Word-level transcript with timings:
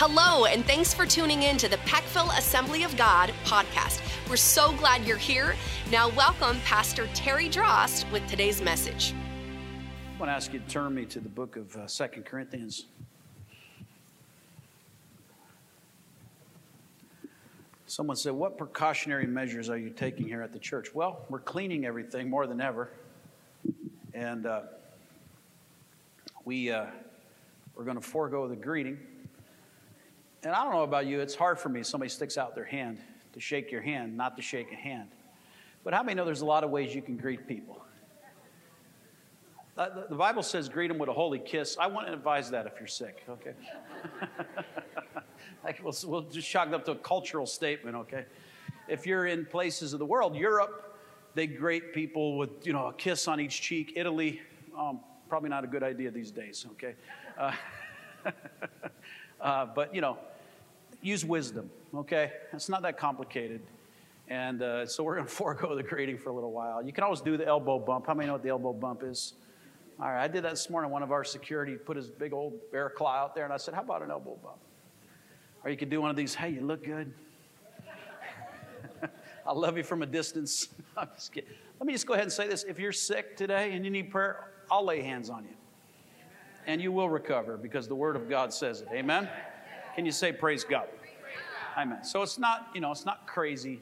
Hello, 0.00 0.44
and 0.44 0.64
thanks 0.64 0.94
for 0.94 1.04
tuning 1.04 1.42
in 1.42 1.56
to 1.56 1.66
the 1.66 1.78
Peckville 1.78 2.30
Assembly 2.38 2.84
of 2.84 2.96
God 2.96 3.34
podcast. 3.44 4.00
We're 4.30 4.36
so 4.36 4.72
glad 4.74 5.04
you're 5.04 5.16
here. 5.16 5.56
Now, 5.90 6.08
welcome 6.10 6.60
Pastor 6.60 7.08
Terry 7.14 7.48
Drost 7.48 8.08
with 8.12 8.24
today's 8.28 8.62
message. 8.62 9.12
I 10.14 10.20
want 10.20 10.30
to 10.30 10.34
ask 10.34 10.52
you 10.52 10.60
to 10.60 10.68
turn 10.68 10.94
me 10.94 11.04
to 11.06 11.18
the 11.18 11.28
book 11.28 11.56
of 11.56 11.74
uh, 11.74 11.88
Second 11.88 12.26
Corinthians. 12.26 12.86
Someone 17.88 18.14
said, 18.14 18.34
What 18.34 18.56
precautionary 18.56 19.26
measures 19.26 19.68
are 19.68 19.78
you 19.78 19.90
taking 19.90 20.28
here 20.28 20.42
at 20.42 20.52
the 20.52 20.60
church? 20.60 20.94
Well, 20.94 21.26
we're 21.28 21.40
cleaning 21.40 21.86
everything 21.86 22.30
more 22.30 22.46
than 22.46 22.60
ever. 22.60 22.88
And 24.14 24.46
uh, 24.46 24.60
we, 26.44 26.70
uh, 26.70 26.86
we're 27.74 27.82
going 27.82 27.96
to 27.96 28.00
forego 28.00 28.46
the 28.46 28.54
greeting. 28.54 28.96
And 30.44 30.54
I 30.54 30.62
don't 30.62 30.72
know 30.72 30.82
about 30.82 31.06
you, 31.06 31.20
it's 31.20 31.34
hard 31.34 31.58
for 31.58 31.68
me. 31.68 31.82
Somebody 31.82 32.10
sticks 32.10 32.38
out 32.38 32.54
their 32.54 32.64
hand 32.64 32.98
to 33.32 33.40
shake 33.40 33.72
your 33.72 33.82
hand, 33.82 34.16
not 34.16 34.36
to 34.36 34.42
shake 34.42 34.72
a 34.72 34.76
hand. 34.76 35.08
But 35.84 35.94
how 35.94 36.02
many 36.02 36.14
know 36.14 36.24
there's 36.24 36.42
a 36.42 36.46
lot 36.46 36.64
of 36.64 36.70
ways 36.70 36.94
you 36.94 37.02
can 37.02 37.16
greet 37.16 37.46
people? 37.48 37.82
Uh, 39.76 40.06
the 40.08 40.16
Bible 40.16 40.42
says 40.42 40.68
greet 40.68 40.88
them 40.88 40.98
with 40.98 41.08
a 41.08 41.12
holy 41.12 41.38
kiss. 41.38 41.76
I 41.78 41.86
wouldn't 41.86 42.12
advise 42.12 42.50
that 42.50 42.66
if 42.66 42.74
you're 42.80 42.88
sick, 42.88 43.22
okay? 43.28 43.52
we'll, 45.82 45.94
we'll 46.04 46.22
just 46.22 46.48
chalk 46.48 46.68
it 46.68 46.74
up 46.74 46.84
to 46.86 46.92
a 46.92 46.96
cultural 46.96 47.46
statement, 47.46 47.94
okay? 47.94 48.24
If 48.88 49.06
you're 49.06 49.26
in 49.26 49.46
places 49.46 49.92
of 49.92 50.00
the 50.00 50.06
world, 50.06 50.34
Europe, 50.34 50.98
they 51.34 51.46
greet 51.46 51.94
people 51.94 52.36
with, 52.36 52.66
you 52.66 52.72
know, 52.72 52.88
a 52.88 52.92
kiss 52.92 53.28
on 53.28 53.38
each 53.38 53.60
cheek. 53.60 53.92
Italy, 53.94 54.40
um, 54.76 54.98
probably 55.28 55.50
not 55.50 55.62
a 55.62 55.68
good 55.68 55.84
idea 55.84 56.10
these 56.10 56.32
days, 56.32 56.66
okay? 56.72 56.94
Uh, 57.38 57.52
uh, 59.40 59.66
but, 59.66 59.94
you 59.94 60.00
know, 60.00 60.18
use 61.02 61.24
wisdom, 61.24 61.70
okay? 61.94 62.32
It's 62.52 62.68
not 62.68 62.82
that 62.82 62.98
complicated. 62.98 63.60
And 64.28 64.62
uh, 64.62 64.86
so 64.86 65.02
we're 65.02 65.16
going 65.16 65.26
to 65.28 65.32
forego 65.32 65.74
the 65.74 65.82
greeting 65.82 66.18
for 66.18 66.30
a 66.30 66.34
little 66.34 66.52
while. 66.52 66.82
You 66.82 66.92
can 66.92 67.04
always 67.04 67.20
do 67.20 67.36
the 67.36 67.46
elbow 67.46 67.78
bump. 67.78 68.06
How 68.06 68.14
many 68.14 68.26
know 68.26 68.34
what 68.34 68.42
the 68.42 68.50
elbow 68.50 68.72
bump 68.72 69.02
is? 69.02 69.34
All 70.00 70.08
right, 70.08 70.22
I 70.22 70.28
did 70.28 70.44
that 70.44 70.50
this 70.50 70.70
morning. 70.70 70.92
One 70.92 71.02
of 71.02 71.10
our 71.10 71.24
security 71.24 71.74
put 71.74 71.96
his 71.96 72.08
big 72.08 72.32
old 72.32 72.54
bear 72.70 72.88
claw 72.88 73.16
out 73.16 73.34
there, 73.34 73.44
and 73.44 73.52
I 73.52 73.56
said, 73.56 73.74
How 73.74 73.82
about 73.82 74.02
an 74.02 74.12
elbow 74.12 74.38
bump? 74.42 74.58
Or 75.64 75.70
you 75.70 75.76
could 75.76 75.90
do 75.90 76.00
one 76.00 76.10
of 76.10 76.16
these, 76.16 76.36
Hey, 76.36 76.50
you 76.50 76.60
look 76.60 76.84
good. 76.84 77.12
I 79.46 79.52
love 79.52 79.76
you 79.76 79.82
from 79.82 80.02
a 80.02 80.06
distance. 80.06 80.68
I'm 80.96 81.08
just 81.16 81.32
kidding. 81.32 81.50
Let 81.80 81.86
me 81.86 81.92
just 81.92 82.06
go 82.06 82.14
ahead 82.14 82.24
and 82.24 82.32
say 82.32 82.46
this. 82.46 82.62
If 82.62 82.78
you're 82.78 82.92
sick 82.92 83.36
today 83.36 83.72
and 83.72 83.84
you 83.84 83.90
need 83.90 84.10
prayer, 84.10 84.52
I'll 84.70 84.84
lay 84.84 85.02
hands 85.02 85.30
on 85.30 85.44
you. 85.44 85.57
And 86.68 86.82
you 86.82 86.92
will 86.92 87.08
recover 87.08 87.56
because 87.56 87.88
the 87.88 87.94
Word 87.94 88.14
of 88.14 88.28
God 88.28 88.52
says 88.52 88.82
it. 88.82 88.88
Amen? 88.92 89.26
Can 89.96 90.04
you 90.04 90.12
say, 90.12 90.32
Praise 90.32 90.64
God? 90.64 90.86
Amen. 91.78 92.04
So 92.04 92.22
it's 92.22 92.38
not, 92.38 92.68
you 92.74 92.82
know, 92.82 92.92
it's 92.92 93.06
not 93.06 93.26
crazy. 93.26 93.80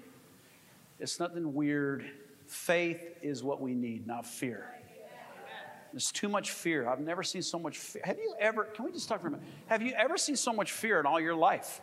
It's 1.01 1.19
nothing 1.19 1.53
weird. 1.53 2.09
Faith 2.47 3.17
is 3.23 3.43
what 3.43 3.61
we 3.61 3.75
need, 3.75 4.07
not 4.07 4.25
fear. 4.25 4.71
There's 5.93 6.13
too 6.13 6.29
much 6.29 6.53
fear. 6.53 6.89
I've 6.89 7.01
never 7.01 7.25
seen 7.25 7.43
so 7.43 7.59
much 7.59 7.77
fear. 7.77 8.03
Have 8.05 8.19
you 8.19 8.35
ever, 8.39 8.65
can 8.65 8.85
we 8.85 8.93
just 8.93 9.09
talk 9.09 9.21
for 9.21 9.29
a 9.29 9.31
minute? 9.31 9.47
Have 9.67 9.83
you 9.83 9.93
ever 9.97 10.17
seen 10.17 10.37
so 10.37 10.53
much 10.53 10.71
fear 10.71 11.01
in 11.01 11.07
all 11.07 11.19
your 11.19 11.35
life? 11.35 11.81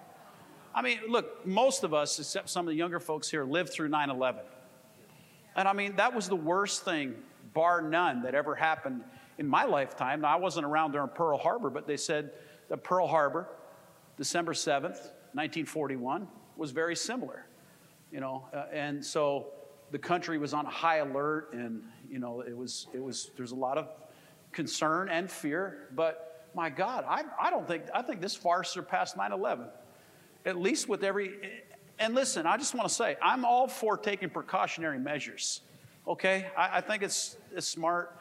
I 0.74 0.82
mean, 0.82 1.00
look, 1.10 1.46
most 1.46 1.84
of 1.84 1.94
us, 1.94 2.18
except 2.18 2.50
some 2.50 2.66
of 2.66 2.72
the 2.72 2.78
younger 2.78 3.00
folks 3.02 3.30
here, 3.30 3.44
lived 3.44 3.74
through 3.74 3.90
9 3.90 4.10
11. 4.10 4.42
And 5.56 5.68
I 5.68 5.74
mean, 5.74 5.98
that 5.98 6.16
was 6.16 6.30
the 6.30 6.36
worst 6.36 6.86
thing, 6.86 7.16
bar 7.54 7.82
none, 7.82 8.22
that 8.22 8.36
ever 8.36 8.56
happened 8.56 9.04
in 9.44 9.50
my 9.50 9.66
lifetime. 9.66 10.24
I 10.24 10.38
wasn't 10.38 10.66
around 10.66 10.94
during 10.94 11.10
Pearl 11.10 11.38
Harbor, 11.38 11.70
but 11.70 11.86
they 11.86 11.98
said 11.98 12.32
that 12.70 12.84
Pearl 12.84 13.08
Harbor, 13.08 13.50
December 14.18 14.54
7th, 14.54 15.12
1941, 15.34 16.28
was 16.56 16.72
very 16.72 16.96
similar. 16.96 17.46
You 18.12 18.22
know, 18.22 18.48
uh, 18.54 18.66
and 18.72 19.04
so 19.04 19.48
the 19.92 20.00
country 20.00 20.38
was 20.38 20.54
on 20.54 20.66
high 20.66 20.98
alert, 20.98 21.54
and 21.54 21.84
you 22.10 22.20
know, 22.20 22.42
it 22.42 22.56
was 22.56 22.88
it 22.94 23.04
was 23.04 23.32
there's 23.36 23.52
a 23.52 23.56
lot 23.56 23.78
of 23.78 23.90
concern 24.54 25.10
and 25.10 25.30
fear. 25.30 25.90
But 25.94 26.48
my 26.56 26.70
God, 26.70 27.04
I, 27.08 27.24
I 27.42 27.50
don't 27.50 27.68
think, 27.68 27.84
I 27.94 28.02
think 28.02 28.22
this 28.22 28.36
far 28.36 28.64
surpassed 28.64 29.18
9 29.18 29.32
11. 29.32 29.66
At 30.46 30.58
least 30.58 30.88
with 30.88 31.04
every, 31.04 31.34
and 32.00 32.14
listen, 32.14 32.46
I 32.46 32.58
just 32.58 32.76
want 32.76 32.88
to 32.88 32.94
say, 32.94 33.18
I'm 33.22 33.44
all 33.46 33.68
for 33.68 33.98
taking 33.98 34.30
precautionary 34.30 35.00
measures. 35.00 35.62
Okay? 36.08 36.48
I, 36.56 36.78
I 36.78 36.82
think 36.82 37.02
it's, 37.02 37.38
it's 37.56 37.68
smart, 37.68 38.20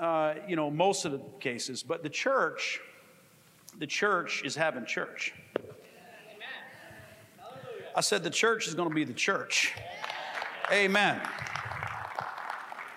uh, 0.00 0.34
you 0.48 0.56
know, 0.56 0.70
most 0.70 1.04
of 1.04 1.12
the 1.12 1.20
cases. 1.40 1.82
But 1.82 2.02
the 2.02 2.08
church, 2.08 2.80
the 3.78 3.86
church 3.86 4.42
is 4.44 4.56
having 4.56 4.86
church. 4.86 5.34
I 7.94 8.00
said 8.00 8.22
the 8.22 8.30
church 8.30 8.66
is 8.66 8.74
going 8.74 8.88
to 8.88 8.94
be 8.94 9.04
the 9.04 9.12
church. 9.12 9.74
Amen. 10.72 11.20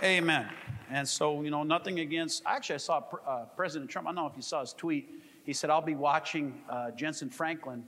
Amen. 0.02 0.50
And 0.90 1.08
so, 1.08 1.42
you 1.42 1.50
know, 1.50 1.64
nothing 1.64 2.00
against. 2.00 2.44
Actually, 2.46 2.76
I 2.76 2.78
saw 2.78 3.04
uh, 3.28 3.46
President 3.56 3.90
Trump. 3.90 4.08
I 4.08 4.12
don't 4.12 4.24
know 4.24 4.28
if 4.28 4.36
you 4.36 4.42
saw 4.42 4.62
his 4.62 4.74
tweet. 4.74 5.10
He 5.44 5.52
said, 5.52 5.70
I'll 5.70 5.82
be 5.82 5.96
watching 5.96 6.62
uh, 6.70 6.92
Jentezen 6.96 7.34
Franklin 7.34 7.84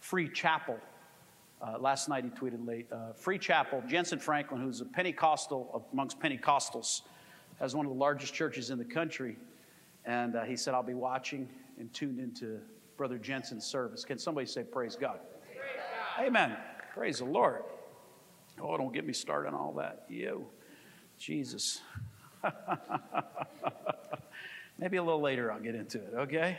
Free 0.00 0.28
Chapel. 0.28 0.78
Uh, 1.62 1.78
last 1.78 2.08
night 2.08 2.24
he 2.24 2.30
tweeted 2.30 2.66
late. 2.66 2.86
Uh, 2.92 3.12
Free 3.14 3.38
Chapel, 3.38 3.82
Jentezen 3.88 4.20
Franklin, 4.20 4.60
who's 4.60 4.80
a 4.80 4.84
Pentecostal 4.84 5.86
amongst 5.92 6.20
Pentecostals, 6.20 7.02
has 7.60 7.74
one 7.74 7.86
of 7.86 7.92
the 7.92 7.98
largest 7.98 8.34
churches 8.34 8.70
in 8.70 8.78
the 8.78 8.84
country. 8.84 9.36
And 10.04 10.36
uh, 10.36 10.44
he 10.44 10.56
said, 10.56 10.74
I'll 10.74 10.82
be 10.82 10.94
watching 10.94 11.48
and 11.78 11.92
tuned 11.92 12.18
into 12.18 12.60
Brother 12.96 13.18
Jentezen's 13.18 13.64
service. 13.64 14.04
Can 14.04 14.18
somebody 14.18 14.46
say, 14.46 14.62
Praise 14.62 14.96
God? 14.96 15.18
Praise 15.44 15.60
God. 16.16 16.26
Amen. 16.26 16.56
Praise 16.94 17.18
the 17.18 17.24
Lord. 17.24 17.62
Oh, 18.60 18.76
don't 18.76 18.92
get 18.92 19.06
me 19.06 19.12
started 19.12 19.48
on 19.48 19.54
all 19.54 19.72
that. 19.74 20.04
You, 20.08 20.46
Jesus. 21.18 21.80
Maybe 24.78 24.96
a 24.96 25.02
little 25.02 25.20
later 25.20 25.52
I'll 25.52 25.60
get 25.60 25.74
into 25.74 25.98
it, 25.98 26.14
okay? 26.14 26.58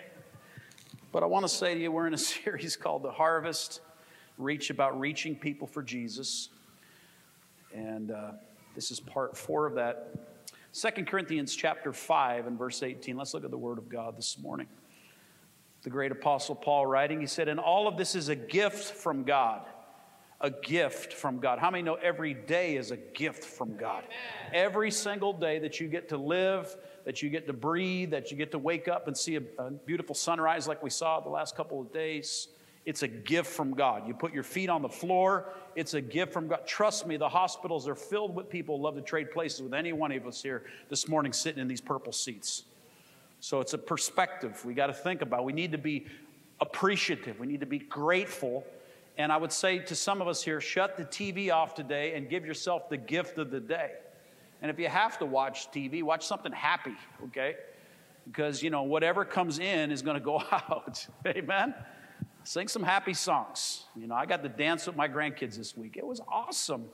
But 1.12 1.24
I 1.24 1.26
want 1.26 1.46
to 1.46 1.54
say 1.54 1.74
to 1.74 1.80
you, 1.80 1.92
we're 1.92 2.08
in 2.08 2.14
a 2.14 2.18
series 2.18 2.76
called 2.76 3.04
The 3.04 3.12
Harvest 3.12 3.82
Reach 4.38 4.70
about 4.70 4.98
reaching 4.98 5.36
people 5.36 5.68
for 5.68 5.84
Jesus. 5.84 6.50
And 7.74 8.12
uh, 8.12 8.32
this 8.76 8.92
is 8.92 9.02
part 9.02 9.36
four 9.36 9.66
of 9.66 9.76
that. 9.76 10.29
Second 10.72 11.08
Corinthians 11.08 11.56
chapter 11.56 11.92
5 11.92 12.48
and 12.48 12.58
verse 12.58 12.84
18. 12.84 13.18
Let's 13.18 13.34
look 13.34 13.44
at 13.44 13.52
the 13.52 13.58
Word 13.58 13.78
of 13.78 13.90
God 13.90 14.18
this 14.18 14.38
morning. 14.38 14.68
The 15.84 15.90
great 15.90 16.12
apostle 16.12 16.56
Paul 16.56 16.86
writing, 16.86 17.22
he 17.22 17.28
said, 17.28 17.48
And 17.48 17.60
all 17.60 17.88
of 17.88 17.98
this 17.98 18.16
is 18.16 18.30
a 18.30 18.36
gift 18.36 18.96
from 18.96 19.24
God 19.24 19.66
a 20.42 20.50
gift 20.50 21.14
from 21.14 21.40
God. 21.40 21.60
How 21.60 21.70
many 21.70 21.84
know 21.84 21.96
every 21.96 22.34
day 22.34 22.78
is 22.78 22.92
a 22.92 22.98
gift 22.98 23.44
from 23.44 23.76
God? 23.76 24.04
Amen. 24.06 24.66
Every 24.66 24.92
single 24.92 25.34
day 25.34 25.60
that 25.60 25.80
you 25.80 25.88
get 25.88 26.10
to 26.10 26.18
live, 26.18 26.76
that 27.06 27.22
you 27.22 27.30
get 27.30 27.46
to 27.48 27.54
breathe, 27.54 28.12
that 28.12 28.32
you 28.32 28.38
get 28.38 28.52
to 28.52 28.60
wake 28.60 28.88
up 28.88 29.08
and 29.08 29.18
see 29.18 29.36
a, 29.36 29.42
a, 29.58 29.72
beautiful 29.72 30.16
sunrise 30.16 30.68
like 30.68 30.82
we 30.82 30.90
saw 30.90 31.20
the 31.20 31.30
last 31.30 31.56
couple 31.56 31.82
of 31.82 31.92
days, 31.92 32.48
it's 32.90 33.04
a 33.04 33.08
gift 33.08 33.52
from 33.52 33.76
God. 33.76 34.08
You 34.08 34.16
put 34.16 34.34
your 34.34 34.44
feet 34.44 34.68
on 34.68 34.82
the 34.82 34.90
floor, 34.90 35.54
it's 35.76 35.94
a 35.94 36.02
gift 36.02 36.34
from 36.34 36.48
God. 36.48 36.66
Trust 36.66 37.06
me, 37.06 37.18
the 37.18 37.30
hospitals 37.30 37.88
are 37.88 37.96
filled 37.96 38.36
with 38.36 38.50
people 38.50 38.82
love 38.82 38.96
to 38.96 39.02
trade 39.02 39.32
places 39.32 39.62
with 39.62 39.74
any 39.74 39.94
one 39.94 40.12
of 40.12 40.26
us 40.26 40.42
here 40.42 40.64
this 40.90 41.08
morning 41.08 41.32
sitting 41.32 41.62
in 41.62 41.68
these 41.68 41.82
purple 41.82 42.12
seats. 42.12 42.64
So 43.42 43.62
it's 43.62 43.74
a 43.74 43.78
perspective 43.78 44.66
we 44.66 44.74
got 44.74 44.88
to 44.88 44.94
think 44.94 45.22
about. 45.22 45.46
We 45.46 45.54
need 45.54 45.72
to 45.72 45.78
be 45.78 46.08
appreciative, 46.60 47.40
we 47.40 47.46
need 47.46 47.60
to 47.60 47.66
be 47.66 47.80
grateful 47.80 48.66
and 49.20 49.34
I 49.34 49.38
would 49.38 49.52
say 49.52 49.80
to 49.80 49.96
some 49.96 50.22
of 50.22 50.30
us 50.30 50.42
here, 50.42 50.62
shut 50.62 50.96
the 50.96 51.04
TV 51.04 51.54
off 51.54 51.76
today 51.76 52.16
and 52.16 52.30
give 52.30 52.46
yourself 52.46 52.88
the 52.88 52.96
gift 52.96 53.38
of 53.38 53.52
the 53.52 53.60
day. 53.60 53.92
And 54.62 54.72
if 54.72 54.80
you 54.80 54.88
have 54.88 55.20
to 55.20 55.26
watch 55.26 55.70
TV, 55.72 56.02
watch 56.02 56.26
something 56.26 56.54
happy, 56.54 56.96
okay? 57.26 57.58
Because, 58.26 58.64
you 58.64 58.70
know, 58.70 58.84
whatever 58.84 59.26
comes 59.26 59.60
in 59.60 59.92
is 59.92 60.02
going 60.02 60.16
to 60.16 60.24
go 60.24 60.42
out. 60.52 61.06
Amen? 61.28 61.76
Sing 62.50 62.68
some 62.68 62.82
happy 62.82 63.14
songs. 63.14 63.84
You 63.96 64.08
know, 64.08 64.16
I 64.16 64.26
got 64.26 64.42
to 64.42 64.50
dance 64.50 64.88
with 64.88 64.96
my 64.96 65.08
grandkids 65.08 65.56
this 65.56 65.78
week. 65.78 65.98
It 65.98 66.04
was 66.04 66.20
awesome. 66.28 66.86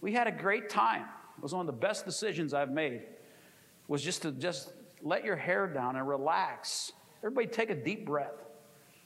We 0.00 0.10
had 0.10 0.26
a 0.26 0.32
great 0.32 0.70
time. 0.70 1.02
It 1.36 1.42
was 1.42 1.52
one 1.52 1.60
of 1.60 1.66
the 1.66 1.78
best 1.78 2.06
decisions 2.06 2.54
I've 2.54 2.70
made. 2.70 3.02
Was 3.88 4.02
just 4.02 4.22
to 4.22 4.32
just 4.32 4.72
let 5.02 5.22
your 5.22 5.36
hair 5.36 5.66
down 5.66 5.96
and 5.96 6.08
relax. 6.08 6.92
Everybody 7.18 7.48
take 7.48 7.68
a 7.68 7.74
deep 7.74 8.06
breath. 8.06 8.32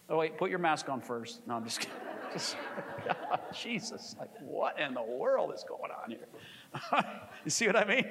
Oh, 0.08 0.18
wait, 0.18 0.38
put 0.38 0.48
your 0.48 0.60
mask 0.60 0.88
on 0.88 1.00
first. 1.00 1.44
No, 1.44 1.56
I'm 1.56 1.64
just 1.64 1.80
kidding. 1.80 1.96
Jesus, 3.52 4.14
like 4.20 4.30
what 4.42 4.78
in 4.78 4.94
the 4.94 5.02
world 5.02 5.52
is 5.52 5.64
going 5.68 5.90
on 5.90 6.08
here? 6.08 7.04
you 7.44 7.50
see 7.50 7.66
what 7.66 7.74
I 7.74 7.84
mean? 7.84 8.06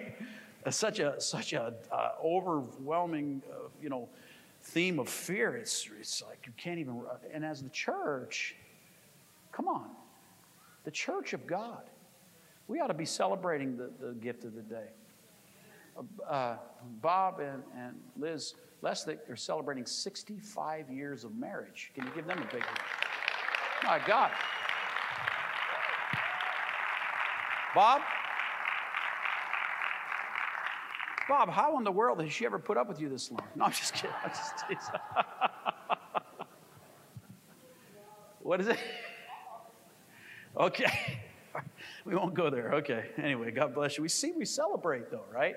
It's 0.65 0.75
such 0.75 0.99
a 0.99 1.21
such 1.21 1.53
a 1.53 1.73
uh, 1.89 2.09
overwhelming, 2.21 3.41
uh, 3.49 3.69
you 3.81 3.87
know, 3.87 4.09
theme 4.63 4.99
of 4.99 5.09
fear. 5.09 5.55
It's 5.55 5.89
it's 5.99 6.23
like 6.23 6.45
you 6.45 6.53
can't 6.57 6.79
even. 6.79 7.01
And 7.31 7.45
as 7.45 7.61
the 7.61 7.69
church, 7.69 8.55
come 9.51 9.67
on, 9.67 9.89
the 10.83 10.91
church 10.91 11.33
of 11.33 11.45
God, 11.45 11.83
we 12.67 12.79
ought 12.79 12.87
to 12.87 12.93
be 12.93 13.05
celebrating 13.05 13.77
the, 13.77 13.91
the 13.99 14.13
gift 14.13 14.43
of 14.45 14.55
the 14.55 14.61
day. 14.61 14.87
Uh, 16.27 16.55
Bob 17.01 17.39
and, 17.39 17.61
and 17.77 17.95
Liz 18.17 18.55
Les, 18.81 19.03
they're 19.05 19.35
celebrating 19.35 19.85
65 19.85 20.89
years 20.89 21.23
of 21.23 21.35
marriage. 21.37 21.91
Can 21.95 22.05
you 22.05 22.11
give 22.13 22.27
them 22.27 22.39
a 22.39 22.53
big 22.53 22.63
hand? 22.63 22.79
My 23.83 24.01
God. 24.05 24.31
Bob? 27.73 28.01
Bob, 31.27 31.49
how 31.49 31.77
in 31.77 31.83
the 31.83 31.91
world 31.91 32.21
has 32.21 32.31
she 32.31 32.45
ever 32.45 32.59
put 32.59 32.77
up 32.77 32.87
with 32.87 32.99
you 32.99 33.09
this 33.09 33.31
long? 33.31 33.47
No, 33.55 33.65
I'm 33.65 33.71
just 33.71 33.93
kidding. 33.93 34.15
I'm 34.23 34.29
just 34.29 34.53
what 38.41 38.59
is 38.61 38.67
it? 38.67 38.79
Okay. 40.57 41.19
We 42.05 42.15
won't 42.15 42.33
go 42.33 42.49
there. 42.49 42.73
Okay. 42.75 43.05
Anyway, 43.17 43.51
God 43.51 43.73
bless 43.73 43.95
you. 43.97 44.01
We 44.01 44.09
see, 44.09 44.33
we 44.33 44.43
celebrate 44.43 45.09
though, 45.09 45.23
right? 45.31 45.55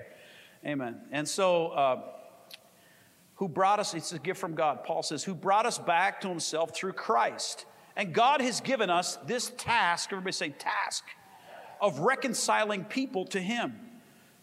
Amen. 0.65 1.01
And 1.11 1.27
so, 1.27 1.67
uh, 1.67 2.01
who 3.35 3.47
brought 3.47 3.79
us, 3.79 3.93
it's 3.93 4.13
a 4.13 4.19
gift 4.19 4.39
from 4.39 4.55
God. 4.55 4.83
Paul 4.83 5.03
says, 5.03 5.23
who 5.23 5.35
brought 5.35 5.65
us 5.65 5.77
back 5.77 6.21
to 6.21 6.27
himself 6.27 6.73
through 6.73 6.93
Christ. 6.93 7.65
And 7.95 8.13
God 8.13 8.41
has 8.41 8.61
given 8.61 8.89
us 8.89 9.17
this 9.25 9.51
task, 9.57 10.09
everybody 10.11 10.31
say 10.31 10.49
task, 10.49 11.03
of 11.81 11.99
reconciling 11.99 12.85
people 12.85 13.25
to 13.25 13.39
him. 13.39 13.75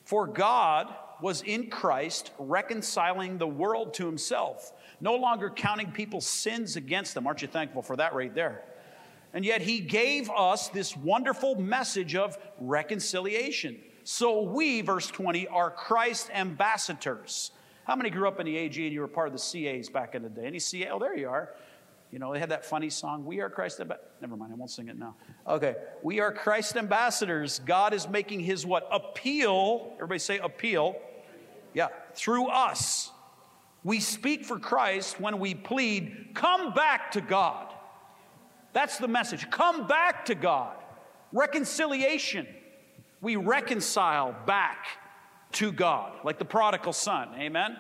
For 0.05 0.27
God 0.27 0.95
was 1.21 1.43
in 1.43 1.71
Christ 1.71 2.31
reconciling 2.39 3.39
the 3.39 3.47
world 3.47 3.95
to 3.95 4.07
himself, 4.07 4.73
no 5.01 5.15
longer 5.15 5.51
counting 5.51 5.91
people's 5.93 6.27
sins 6.27 6.77
against 6.77 7.15
them. 7.15 7.27
Aren't 7.27 7.43
you 7.43 7.49
thankful 7.49 7.83
for 7.83 7.97
that 7.97 8.15
right 8.15 8.35
there? 8.35 8.65
And 9.33 9.45
yet 9.45 9.63
he 9.63 9.81
gave 9.81 10.31
us 10.31 10.69
this 10.69 10.97
wonderful 10.97 11.57
message 11.57 12.15
of 12.15 12.39
reconciliation. 12.61 13.79
So 14.05 14.43
we, 14.43 14.81
verse 14.81 15.09
20, 15.09 15.49
are 15.49 15.71
Christ 15.71 16.31
ambassadors. 16.33 17.51
How 17.85 17.97
many 17.97 18.11
grew 18.11 18.29
up 18.29 18.39
in 18.39 18.47
the 18.47 18.57
AG 18.57 18.83
and 18.83 18.93
you 18.93 19.01
were 19.01 19.09
part 19.09 19.29
of 19.29 19.35
the 19.35 19.41
CAs 19.41 19.89
back 19.89 20.15
in 20.15 20.23
the 20.23 20.29
day? 20.29 20.47
Any 20.47 20.59
CA? 20.59 20.91
Oh, 20.91 20.99
there 20.99 21.17
you 21.17 21.29
are. 21.29 21.55
You 22.15 22.21
know, 22.21 22.33
they 22.33 22.39
had 22.39 22.53
that 22.53 22.65
funny 22.65 22.91
song, 22.91 23.25
We 23.25 23.41
Are 23.41 23.51
Christ 23.51 23.81
Ambassadors. 23.81 24.09
Never 24.21 24.37
mind, 24.37 24.53
I 24.53 24.55
won't 24.55 24.71
sing 24.71 24.87
it 24.87 24.97
now. 24.97 25.17
Okay, 25.49 25.75
we 26.05 26.21
are 26.21 26.31
Christ 26.31 26.77
ambassadors. 26.77 27.61
God 27.67 27.93
is 27.93 28.09
making 28.09 28.39
his 28.39 28.65
what? 28.65 28.87
Appeal. 28.93 29.91
Everybody 29.95 30.21
say 30.21 30.39
appeal. 30.39 30.95
Yeah, 31.73 31.89
through 32.15 32.47
us. 32.47 33.11
We 33.83 33.99
speak 33.99 34.45
for 34.45 34.61
Christ 34.61 35.19
when 35.19 35.41
we 35.41 35.57
plead, 35.57 36.29
come 36.35 36.73
back 36.73 37.11
to 37.11 37.21
God. 37.21 37.75
That's 38.73 38.99
the 38.99 39.09
message. 39.09 39.51
Come 39.51 39.89
back 39.89 40.27
to 40.27 40.37
God. 40.37 40.77
Reconciliation. 41.33 42.47
We 43.23 43.35
reconcile 43.35 44.37
back 44.47 44.87
to 45.55 45.73
God, 45.73 46.13
like 46.23 46.39
the 46.39 46.45
prodigal 46.45 46.93
son. 46.93 47.31
Amen. 47.41 47.77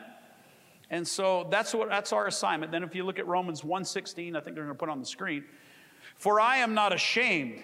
And 0.90 1.06
so 1.06 1.46
that's 1.50 1.74
what 1.74 1.88
that's 1.88 2.12
our 2.12 2.26
assignment. 2.26 2.72
Then 2.72 2.82
if 2.82 2.94
you 2.94 3.04
look 3.04 3.18
at 3.18 3.26
Romans 3.26 3.62
1:16, 3.62 4.36
I 4.36 4.40
think 4.40 4.54
they're 4.54 4.64
going 4.64 4.68
to 4.68 4.78
put 4.78 4.88
on 4.88 5.00
the 5.00 5.06
screen. 5.06 5.44
For 6.16 6.40
I 6.40 6.58
am 6.58 6.74
not 6.74 6.92
ashamed 6.92 7.62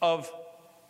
of 0.00 0.32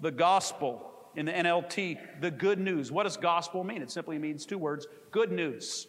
the 0.00 0.10
gospel 0.10 0.90
in 1.16 1.26
the 1.26 1.32
NLT, 1.32 1.98
the 2.20 2.31
good 2.31 2.58
news. 2.58 2.90
What 2.90 3.04
does 3.04 3.16
gospel 3.16 3.64
mean? 3.64 3.82
It 3.82 3.90
simply 3.90 4.19
means 4.19 4.46
two 4.46 4.58
words, 4.58 4.86
good 5.10 5.31
news. 5.31 5.86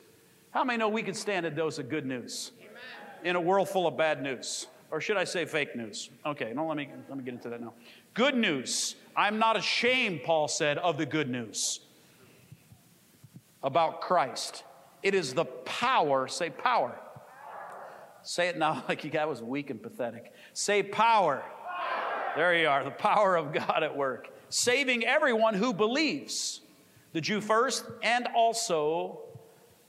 How 0.51 0.63
many 0.63 0.77
know 0.77 0.89
we 0.89 1.03
could 1.03 1.15
stand 1.15 1.45
a 1.45 1.51
dose 1.51 1.79
of 1.79 1.89
good 1.89 2.05
news 2.05 2.51
Amen. 2.59 2.71
in 3.23 3.35
a 3.35 3.41
world 3.41 3.69
full 3.69 3.87
of 3.87 3.97
bad 3.97 4.21
news? 4.21 4.67
Or 4.91 5.01
should 5.01 5.17
I 5.17 5.23
say 5.23 5.45
fake 5.45 5.75
news? 5.75 6.09
Okay, 6.25 6.53
no, 6.53 6.67
let 6.67 6.77
me 6.77 6.89
let 7.09 7.17
me 7.17 7.23
get 7.23 7.33
into 7.33 7.49
that 7.49 7.59
now. 7.59 7.73
Good 8.13 8.35
news. 8.35 8.95
I'm 9.15 9.39
not 9.39 9.57
ashamed, 9.57 10.23
Paul 10.23 10.47
said, 10.47 10.77
of 10.77 10.97
the 10.97 11.05
good 11.05 11.29
news 11.29 11.81
about 13.63 13.99
Christ. 14.01 14.63
It 15.05 15.13
is 15.13 15.35
the 15.35 15.45
power, 15.45 16.27
say 16.27 16.49
power. 16.49 16.99
Say 18.23 18.47
it 18.47 18.57
now 18.57 18.83
like 18.89 19.03
you 19.03 19.11
guy 19.11 19.25
was 19.25 19.39
weak 19.39 19.69
and 19.69 19.81
pathetic. 19.81 20.33
Say 20.53 20.81
power. 20.81 21.43
power. 21.43 22.33
There 22.35 22.55
you 22.55 22.67
are, 22.67 22.83
the 22.83 22.89
power 22.89 23.35
of 23.35 23.53
God 23.53 23.83
at 23.83 23.95
work, 23.95 24.29
saving 24.49 25.05
everyone 25.05 25.53
who 25.53 25.73
believes, 25.73 26.61
the 27.13 27.21
Jew 27.21 27.39
first 27.39 27.85
and 28.01 28.27
also 28.35 29.24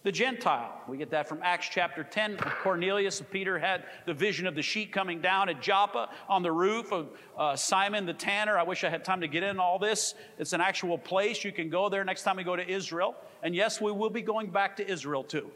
the 0.06 0.12
Gentile. 0.12 0.72
We 0.86 0.98
get 0.98 1.10
that 1.10 1.28
from 1.28 1.40
Acts 1.42 1.68
chapter 1.68 2.04
10. 2.04 2.36
Cornelius, 2.62 3.18
and 3.18 3.28
Peter 3.28 3.58
had 3.58 3.82
the 4.06 4.14
vision 4.14 4.46
of 4.46 4.54
the 4.54 4.62
sheet 4.62 4.92
coming 4.92 5.20
down 5.20 5.48
at 5.48 5.60
Joppa 5.60 6.10
on 6.28 6.44
the 6.44 6.52
roof 6.52 6.92
of 6.92 7.08
uh, 7.36 7.56
Simon 7.56 8.06
the 8.06 8.14
tanner. 8.14 8.56
I 8.56 8.62
wish 8.62 8.84
I 8.84 8.88
had 8.88 9.04
time 9.04 9.20
to 9.22 9.26
get 9.26 9.42
in 9.42 9.58
all 9.58 9.80
this. 9.80 10.14
It's 10.38 10.52
an 10.52 10.60
actual 10.60 10.96
place. 10.96 11.42
You 11.42 11.50
can 11.50 11.70
go 11.70 11.88
there 11.88 12.04
next 12.04 12.22
time 12.22 12.36
we 12.36 12.44
go 12.44 12.54
to 12.54 12.64
Israel. 12.64 13.16
And 13.42 13.52
yes, 13.52 13.80
we 13.80 13.90
will 13.90 14.08
be 14.08 14.22
going 14.22 14.50
back 14.50 14.76
to 14.76 14.88
Israel 14.88 15.24
too. 15.24 15.50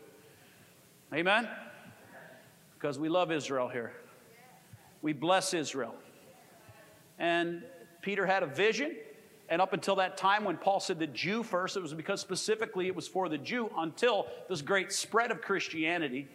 Amen? 1.14 1.49
Because 2.75 2.99
we 2.99 3.08
love 3.08 3.31
Israel 3.31 3.69
here. 3.69 3.93
We 5.00 5.12
bless 5.12 5.55
Israel. 5.55 5.94
And 7.20 7.62
Peter 8.02 8.26
had 8.26 8.43
a 8.43 8.49
vision. 8.49 8.97
And 9.50 9.61
up 9.61 9.73
until 9.73 9.97
that 9.97 10.17
time, 10.17 10.44
when 10.44 10.56
Paul 10.56 10.79
said 10.79 11.00
the 11.00 11.08
Jew 11.08 11.43
first, 11.43 11.76
it 11.76 11.82
was 11.82 11.93
because 11.93 12.20
specifically 12.20 12.87
it 12.87 12.94
was 12.94 13.08
for 13.08 13.29
the 13.29 13.37
Jew 13.37 13.69
until 13.76 14.29
this 14.49 14.62
great 14.62 14.93
spread 14.93 15.32
of 15.32 15.43
Christianity. 15.43 16.29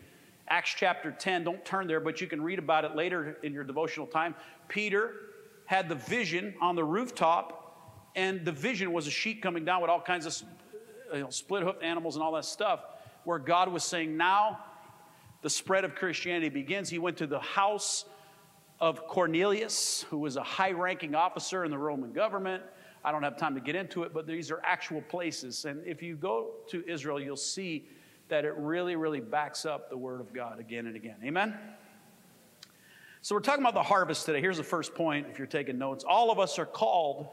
Acts 0.50 0.76
chapter 0.76 1.12
10, 1.12 1.46
don't 1.46 1.64
turn 1.64 1.88
there, 1.88 2.02
but 2.02 2.20
you 2.20 2.28
can 2.28 2.42
read 2.42 2.60
about 2.60 2.84
it 2.84 2.94
later 2.94 3.38
in 3.42 3.54
your 3.54 3.64
devotional 3.64 4.06
time. 4.06 4.36
Peter 4.68 5.14
had 5.66 5.88
the 5.88 5.96
vision 5.96 6.54
on 6.62 6.76
the 6.76 6.84
rooftop, 6.84 8.12
and 8.18 8.44
the 8.44 8.52
vision 8.52 8.92
was 8.92 9.08
a 9.08 9.12
sheet 9.12 9.42
coming 9.42 9.64
down 9.64 9.82
with 9.82 9.90
all 9.90 10.02
kinds 10.02 10.26
of 10.26 10.48
you 11.14 11.22
know, 11.22 11.30
split 11.30 11.64
hoofed 11.64 11.84
animals 11.84 12.16
and 12.16 12.24
all 12.24 12.34
that 12.34 12.46
stuff, 12.46 12.82
where 13.24 13.40
God 13.40 13.72
was 13.72 13.86
saying, 13.86 14.18
Now 14.18 14.60
the 15.42 15.50
spread 15.50 15.86
of 15.86 15.96
Christianity 15.96 16.50
begins. 16.50 16.90
He 16.90 17.00
went 17.00 17.18
to 17.18 17.28
the 17.28 17.40
house 17.40 18.06
of 18.80 19.08
Cornelius, 19.08 20.06
who 20.10 20.18
was 20.18 20.36
a 20.36 20.44
high 20.44 20.72
ranking 20.72 21.16
officer 21.16 21.64
in 21.64 21.72
the 21.72 21.78
Roman 21.78 22.12
government. 22.12 22.62
I 23.06 23.12
don't 23.12 23.22
have 23.22 23.38
time 23.38 23.54
to 23.54 23.62
get 23.62 23.76
into 23.76 24.02
it, 24.02 24.14
but 24.14 24.26
these 24.26 24.50
are 24.50 24.60
actual 24.64 25.02
places. 25.02 25.66
And 25.66 25.86
if 25.86 26.02
you 26.02 26.16
go 26.16 26.48
to 26.70 26.84
Israel, 26.90 27.20
you'll 27.20 27.38
see 27.38 27.88
that 28.30 28.46
it 28.46 28.56
really, 28.58 28.96
really 28.96 29.20
backs 29.20 29.64
up 29.64 29.92
the 29.92 29.98
Word 29.98 30.20
of 30.20 30.34
God 30.34 30.60
again 30.60 30.88
and 30.88 30.96
again. 30.96 31.18
Amen? 31.24 31.56
So 33.22 33.36
we're 33.36 33.42
talking 33.42 33.64
about 33.64 33.76
the 33.76 33.84
harvest 33.84 34.26
today. 34.26 34.42
Here's 34.42 34.58
the 34.58 34.64
first 34.64 34.96
point 34.96 35.28
if 35.30 35.38
you're 35.38 35.48
taking 35.48 35.78
notes. 35.78 36.04
All 36.04 36.32
of 36.32 36.40
us 36.40 36.58
are 36.58 36.66
called 36.66 37.28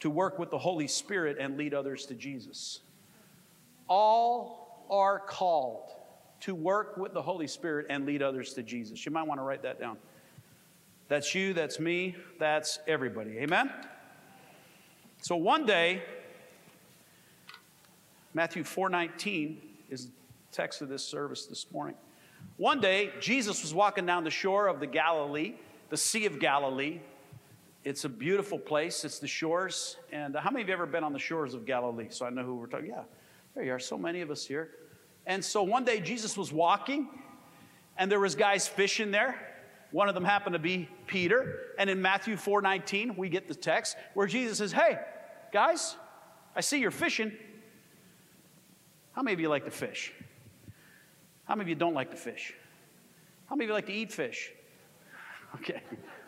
to 0.00 0.10
work 0.10 0.38
with 0.38 0.50
the 0.50 0.58
Holy 0.58 0.88
Spirit 0.88 1.36
and 1.38 1.56
lead 1.56 1.72
others 1.72 2.06
to 2.06 2.14
Jesus. 2.14 2.80
All 3.88 4.84
are 4.90 5.20
called 5.20 5.90
to 6.40 6.54
work 6.54 6.96
with 6.96 7.12
the 7.14 7.22
Holy 7.22 7.46
Spirit 7.46 7.86
and 7.90 8.06
lead 8.06 8.22
others 8.22 8.54
to 8.54 8.62
Jesus. 8.62 9.06
You 9.06 9.12
might 9.12 9.26
want 9.26 9.38
to 9.38 9.44
write 9.44 9.62
that 9.62 9.80
down. 9.80 9.98
That's 11.08 11.34
you, 11.34 11.52
that's 11.52 11.78
me, 11.78 12.16
that's 12.38 12.80
everybody. 12.88 13.38
Amen? 13.38 13.70
So 15.26 15.34
one 15.34 15.66
day, 15.66 16.04
Matthew 18.32 18.62
4:19 18.62 19.60
is 19.90 20.06
the 20.06 20.12
text 20.52 20.82
of 20.82 20.88
this 20.88 21.04
service 21.04 21.46
this 21.46 21.68
morning. 21.72 21.96
One 22.58 22.80
day, 22.80 23.12
Jesus 23.18 23.60
was 23.62 23.74
walking 23.74 24.06
down 24.06 24.22
the 24.22 24.30
shore 24.30 24.68
of 24.68 24.78
the 24.78 24.86
Galilee, 24.86 25.56
the 25.88 25.96
Sea 25.96 26.26
of 26.26 26.38
Galilee. 26.38 27.00
It's 27.82 28.04
a 28.04 28.08
beautiful 28.08 28.56
place. 28.56 29.04
It's 29.04 29.18
the 29.18 29.26
shores. 29.26 29.96
And 30.12 30.36
how 30.36 30.52
many 30.52 30.62
of 30.62 30.68
you 30.68 30.74
have 30.74 30.82
ever 30.82 30.92
been 30.92 31.02
on 31.02 31.12
the 31.12 31.18
shores 31.18 31.54
of 31.54 31.66
Galilee? 31.66 32.06
So 32.10 32.24
I 32.24 32.30
know 32.30 32.44
who 32.44 32.54
we're 32.54 32.68
talking. 32.68 32.90
Yeah, 32.90 33.02
there 33.56 33.64
you 33.64 33.72
are. 33.72 33.80
So 33.80 33.98
many 33.98 34.20
of 34.20 34.30
us 34.30 34.46
here. 34.46 34.76
And 35.26 35.44
so 35.44 35.64
one 35.64 35.84
day 35.84 35.98
Jesus 35.98 36.38
was 36.38 36.52
walking, 36.52 37.08
and 37.98 38.12
there 38.12 38.20
was 38.20 38.36
guys 38.36 38.68
fishing 38.68 39.10
there. 39.10 39.54
One 39.90 40.08
of 40.08 40.14
them 40.14 40.24
happened 40.24 40.52
to 40.52 40.60
be 40.60 40.88
Peter. 41.08 41.74
And 41.80 41.90
in 41.90 42.00
Matthew 42.00 42.36
4:19, 42.36 43.16
we 43.16 43.28
get 43.28 43.48
the 43.48 43.56
text 43.56 43.96
where 44.14 44.28
Jesus 44.28 44.58
says, 44.58 44.70
"Hey, 44.70 45.00
Guys, 45.52 45.96
I 46.54 46.60
see 46.60 46.80
you're 46.80 46.90
fishing. 46.90 47.32
How 49.12 49.22
many 49.22 49.34
of 49.34 49.40
you 49.40 49.48
like 49.48 49.64
to 49.64 49.70
fish? 49.70 50.12
How 51.44 51.54
many 51.54 51.62
of 51.62 51.68
you 51.68 51.74
don't 51.74 51.94
like 51.94 52.10
to 52.10 52.16
fish? 52.16 52.54
How 53.46 53.56
many 53.56 53.66
of 53.66 53.68
you 53.68 53.74
like 53.74 53.86
to 53.86 53.92
eat 53.92 54.12
fish? 54.12 54.50
Okay. 55.54 55.80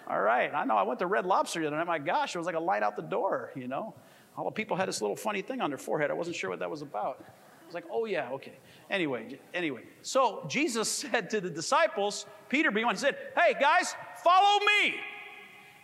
All 0.09 0.21
right. 0.21 0.51
I 0.55 0.65
know 0.65 0.77
I 0.77 0.85
went 0.85 1.01
to 1.01 1.07
Red 1.07 1.27
Lobster 1.27 1.61
the 1.61 1.67
other 1.67 1.77
night. 1.77 1.87
My 1.87 1.99
gosh, 1.99 2.35
it 2.35 2.39
was 2.39 2.47
like 2.47 2.55
a 2.55 2.61
light 2.61 2.83
out 2.83 2.97
the 2.97 3.03
door, 3.03 3.51
you 3.55 3.69
know. 3.69 3.95
All 4.37 4.45
the 4.45 4.53
people 4.53 4.77
had 4.77 4.89
this 4.89 5.03
little 5.03 5.17
funny 5.17 5.43
thing 5.43 5.61
on 5.61 5.71
their 5.71 5.79
forehead. 5.79 6.11
I 6.11 6.15
wasn't 6.15 6.37
sure 6.37 6.49
what 6.49 6.61
that 6.61 6.71
was 6.71 6.83
about. 6.83 7.19
I 7.21 7.67
was 7.67 7.75
like, 7.75 7.85
oh, 7.91 8.05
yeah, 8.05 8.31
okay. 8.31 8.57
Anyway, 8.89 9.39
anyway. 9.53 9.83
So 10.03 10.47
Jesus 10.49 10.89
said 11.11 11.29
to 11.31 11.41
the 11.41 11.51
disciples, 11.51 12.25
Peter 12.49 12.71
being 12.71 12.87
one, 12.87 12.95
he 12.95 13.01
said, 13.01 13.17
hey, 13.37 13.55
guys, 13.61 13.95
follow 14.23 14.61
me, 14.61 14.95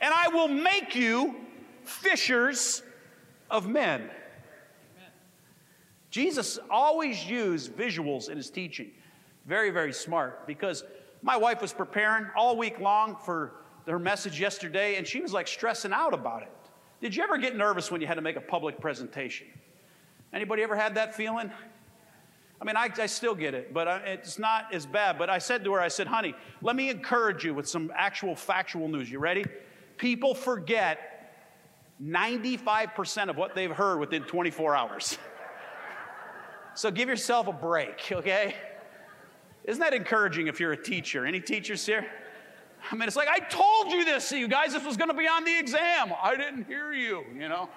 and 0.00 0.14
I 0.14 0.28
will 0.28 0.48
make 0.48 0.94
you 0.94 1.34
fishers 1.82 2.83
of 3.54 3.68
men. 3.68 4.11
Jesus 6.11 6.58
always 6.68 7.25
used 7.25 7.73
visuals 7.73 8.28
in 8.28 8.37
his 8.37 8.50
teaching. 8.50 8.90
Very, 9.46 9.70
very 9.70 9.92
smart 9.92 10.44
because 10.46 10.82
my 11.23 11.37
wife 11.37 11.62
was 11.62 11.73
preparing 11.73 12.26
all 12.37 12.56
week 12.56 12.80
long 12.80 13.16
for 13.25 13.52
her 13.87 13.99
message 13.99 14.40
yesterday 14.40 14.96
and 14.96 15.06
she 15.06 15.20
was 15.20 15.32
like 15.32 15.46
stressing 15.46 15.92
out 15.92 16.12
about 16.12 16.42
it. 16.42 16.50
Did 17.00 17.14
you 17.14 17.23
ever 17.23 17.38
get 17.38 17.56
nervous 17.56 17.92
when 17.92 18.00
you 18.00 18.08
had 18.08 18.14
to 18.14 18.23
make 18.23 18.37
a 18.37 18.40
public 18.40 18.80
presentation? 18.80 19.46
Anybody 20.32 20.64
ever 20.64 20.75
had 20.75 20.96
that 20.96 21.14
feeling? 21.14 21.50
I 22.61 22.64
mean, 22.64 22.76
I, 22.76 22.88
I 22.99 23.06
still 23.06 23.37
get 23.37 23.54
it, 23.54 23.73
but 23.73 23.87
I, 23.87 23.96
it's 23.99 24.38
not 24.38 24.75
as 24.75 24.84
bad. 24.84 25.16
But 25.16 25.30
I 25.30 25.38
said 25.38 25.62
to 25.64 25.75
her, 25.75 25.80
I 25.80 25.88
said, 25.88 26.08
honey, 26.08 26.34
let 26.61 26.75
me 26.75 26.90
encourage 26.90 27.44
you 27.44 27.54
with 27.54 27.68
some 27.68 27.92
actual 27.94 28.34
factual 28.34 28.88
news. 28.88 29.11
You 29.11 29.20
ready? 29.20 29.44
People 29.96 30.34
forget 30.34 31.13
95% 32.02 33.30
of 33.30 33.36
what 33.36 33.54
they've 33.54 33.70
heard 33.70 33.98
within 33.98 34.22
24 34.24 34.76
hours. 34.76 35.18
so 36.74 36.90
give 36.90 37.08
yourself 37.08 37.46
a 37.46 37.52
break, 37.52 38.10
okay? 38.10 38.54
Isn't 39.64 39.80
that 39.80 39.94
encouraging 39.94 40.48
if 40.48 40.60
you're 40.60 40.72
a 40.72 40.82
teacher? 40.82 41.24
Any 41.24 41.40
teachers 41.40 41.86
here? 41.86 42.06
I 42.90 42.96
mean, 42.96 43.06
it's 43.06 43.16
like, 43.16 43.28
I 43.28 43.38
told 43.38 43.92
you 43.92 44.04
this, 44.04 44.30
you 44.32 44.48
guys, 44.48 44.72
this 44.72 44.84
was 44.84 44.96
to 44.96 45.14
be 45.14 45.26
on 45.26 45.44
the 45.44 45.58
exam. 45.58 46.12
I 46.22 46.36
didn't 46.36 46.64
hear 46.64 46.92
you, 46.92 47.24
you 47.34 47.48
know? 47.48 47.68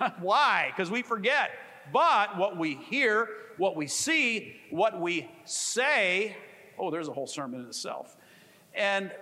Why? 0.20 0.72
Because 0.74 0.90
we 0.90 1.02
forget. 1.02 1.50
But 1.92 2.36
what 2.36 2.56
we 2.56 2.74
hear, 2.74 3.28
what 3.58 3.76
we 3.76 3.86
see, 3.86 4.56
what 4.70 5.00
we 5.00 5.30
say, 5.44 6.36
oh, 6.78 6.90
there's 6.90 7.08
a 7.08 7.12
whole 7.12 7.28
sermon 7.28 7.60
in 7.60 7.66
itself. 7.66 8.16
And 8.74 9.12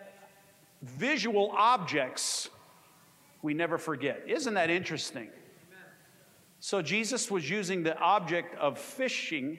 visual 0.82 1.52
objects, 1.56 2.48
we 3.44 3.52
never 3.52 3.76
forget. 3.76 4.22
Isn't 4.26 4.54
that 4.54 4.70
interesting? 4.70 5.28
So 6.60 6.80
Jesus 6.80 7.30
was 7.30 7.48
using 7.48 7.82
the 7.82 7.94
object 7.98 8.58
of 8.58 8.78
fishing 8.78 9.58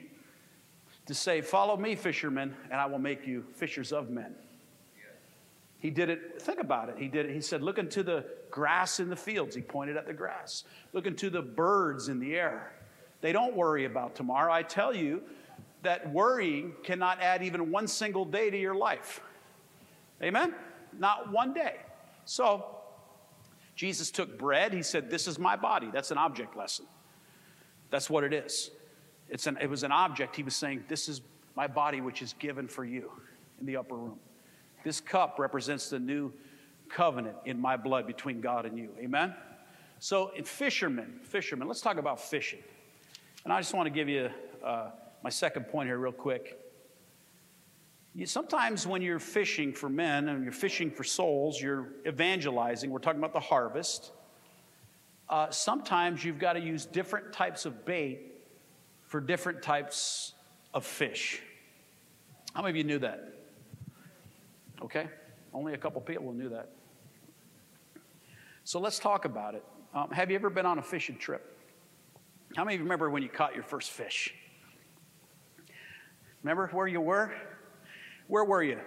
to 1.06 1.14
say, 1.14 1.40
Follow 1.40 1.76
me, 1.76 1.94
fishermen, 1.94 2.52
and 2.64 2.80
I 2.80 2.86
will 2.86 2.98
make 2.98 3.28
you 3.28 3.44
fishers 3.54 3.92
of 3.92 4.10
men. 4.10 4.34
He 5.78 5.90
did 5.90 6.10
it, 6.10 6.42
think 6.42 6.58
about 6.58 6.88
it. 6.88 6.96
He 6.98 7.06
did 7.06 7.26
it. 7.26 7.32
He 7.32 7.40
said, 7.40 7.62
Look 7.62 7.78
into 7.78 8.02
the 8.02 8.24
grass 8.50 8.98
in 8.98 9.08
the 9.08 9.14
fields. 9.14 9.54
He 9.54 9.62
pointed 9.62 9.96
at 9.96 10.08
the 10.08 10.12
grass. 10.12 10.64
Look 10.92 11.06
into 11.06 11.30
the 11.30 11.42
birds 11.42 12.08
in 12.08 12.18
the 12.18 12.34
air. 12.34 12.72
They 13.20 13.30
don't 13.30 13.54
worry 13.54 13.84
about 13.84 14.16
tomorrow. 14.16 14.52
I 14.52 14.64
tell 14.64 14.92
you 14.92 15.22
that 15.84 16.12
worrying 16.12 16.74
cannot 16.82 17.20
add 17.20 17.44
even 17.44 17.70
one 17.70 17.86
single 17.86 18.24
day 18.24 18.50
to 18.50 18.58
your 18.58 18.74
life. 18.74 19.20
Amen? 20.20 20.56
Not 20.98 21.30
one 21.30 21.54
day. 21.54 21.76
So, 22.24 22.75
Jesus 23.76 24.10
took 24.10 24.38
bread. 24.38 24.72
He 24.72 24.82
said, 24.82 25.10
This 25.10 25.28
is 25.28 25.38
my 25.38 25.54
body. 25.54 25.90
That's 25.92 26.10
an 26.10 26.18
object 26.18 26.56
lesson. 26.56 26.86
That's 27.90 28.10
what 28.10 28.24
it 28.24 28.32
is. 28.32 28.70
It's 29.28 29.46
an, 29.46 29.58
it 29.60 29.68
was 29.68 29.84
an 29.84 29.92
object. 29.92 30.34
He 30.34 30.42
was 30.42 30.56
saying, 30.56 30.84
This 30.88 31.08
is 31.08 31.20
my 31.54 31.66
body, 31.66 32.00
which 32.00 32.22
is 32.22 32.32
given 32.32 32.66
for 32.66 32.84
you 32.84 33.10
in 33.60 33.66
the 33.66 33.76
upper 33.76 33.94
room. 33.94 34.18
This 34.82 35.00
cup 35.00 35.38
represents 35.38 35.90
the 35.90 35.98
new 35.98 36.32
covenant 36.88 37.36
in 37.44 37.60
my 37.60 37.76
blood 37.76 38.06
between 38.06 38.40
God 38.40 38.66
and 38.66 38.78
you. 38.78 38.90
Amen? 38.98 39.34
So, 39.98 40.30
fishermen, 40.44 41.20
fishermen, 41.22 41.68
let's 41.68 41.80
talk 41.80 41.96
about 41.96 42.20
fishing. 42.20 42.62
And 43.44 43.52
I 43.52 43.60
just 43.60 43.74
want 43.74 43.86
to 43.86 43.90
give 43.90 44.08
you 44.08 44.30
uh, 44.64 44.90
my 45.22 45.30
second 45.30 45.64
point 45.64 45.88
here, 45.88 45.98
real 45.98 46.12
quick. 46.12 46.58
Sometimes 48.24 48.86
when 48.86 49.02
you're 49.02 49.18
fishing 49.18 49.74
for 49.74 49.90
men 49.90 50.28
and 50.30 50.42
you're 50.42 50.52
fishing 50.52 50.90
for 50.90 51.04
souls, 51.04 51.60
you're 51.60 51.88
evangelizing, 52.06 52.90
we're 52.90 52.98
talking 52.98 53.20
about 53.20 53.34
the 53.34 53.40
harvest. 53.40 54.12
Uh, 55.28 55.50
sometimes 55.50 56.24
you've 56.24 56.38
got 56.38 56.54
to 56.54 56.60
use 56.60 56.86
different 56.86 57.32
types 57.32 57.66
of 57.66 57.84
bait 57.84 58.32
for 59.02 59.20
different 59.20 59.60
types 59.60 60.32
of 60.72 60.86
fish. 60.86 61.42
How 62.54 62.62
many 62.62 62.70
of 62.70 62.76
you 62.76 62.84
knew 62.84 62.98
that? 63.00 63.34
Okay? 64.80 65.08
Only 65.52 65.74
a 65.74 65.78
couple 65.78 66.00
people 66.00 66.32
knew 66.32 66.48
that. 66.48 66.70
So 68.64 68.80
let's 68.80 68.98
talk 68.98 69.26
about 69.26 69.54
it. 69.54 69.64
Um, 69.94 70.10
have 70.10 70.30
you 70.30 70.36
ever 70.36 70.48
been 70.48 70.66
on 70.66 70.78
a 70.78 70.82
fishing 70.82 71.18
trip? 71.18 71.56
How 72.56 72.64
many 72.64 72.76
of 72.76 72.80
you 72.80 72.84
remember 72.84 73.10
when 73.10 73.22
you 73.22 73.28
caught 73.28 73.54
your 73.54 73.62
first 73.62 73.90
fish? 73.90 74.34
Remember 76.42 76.68
where 76.68 76.86
you 76.86 77.00
were? 77.00 77.32
Where 78.28 78.44
were 78.44 78.62
you? 78.62 78.78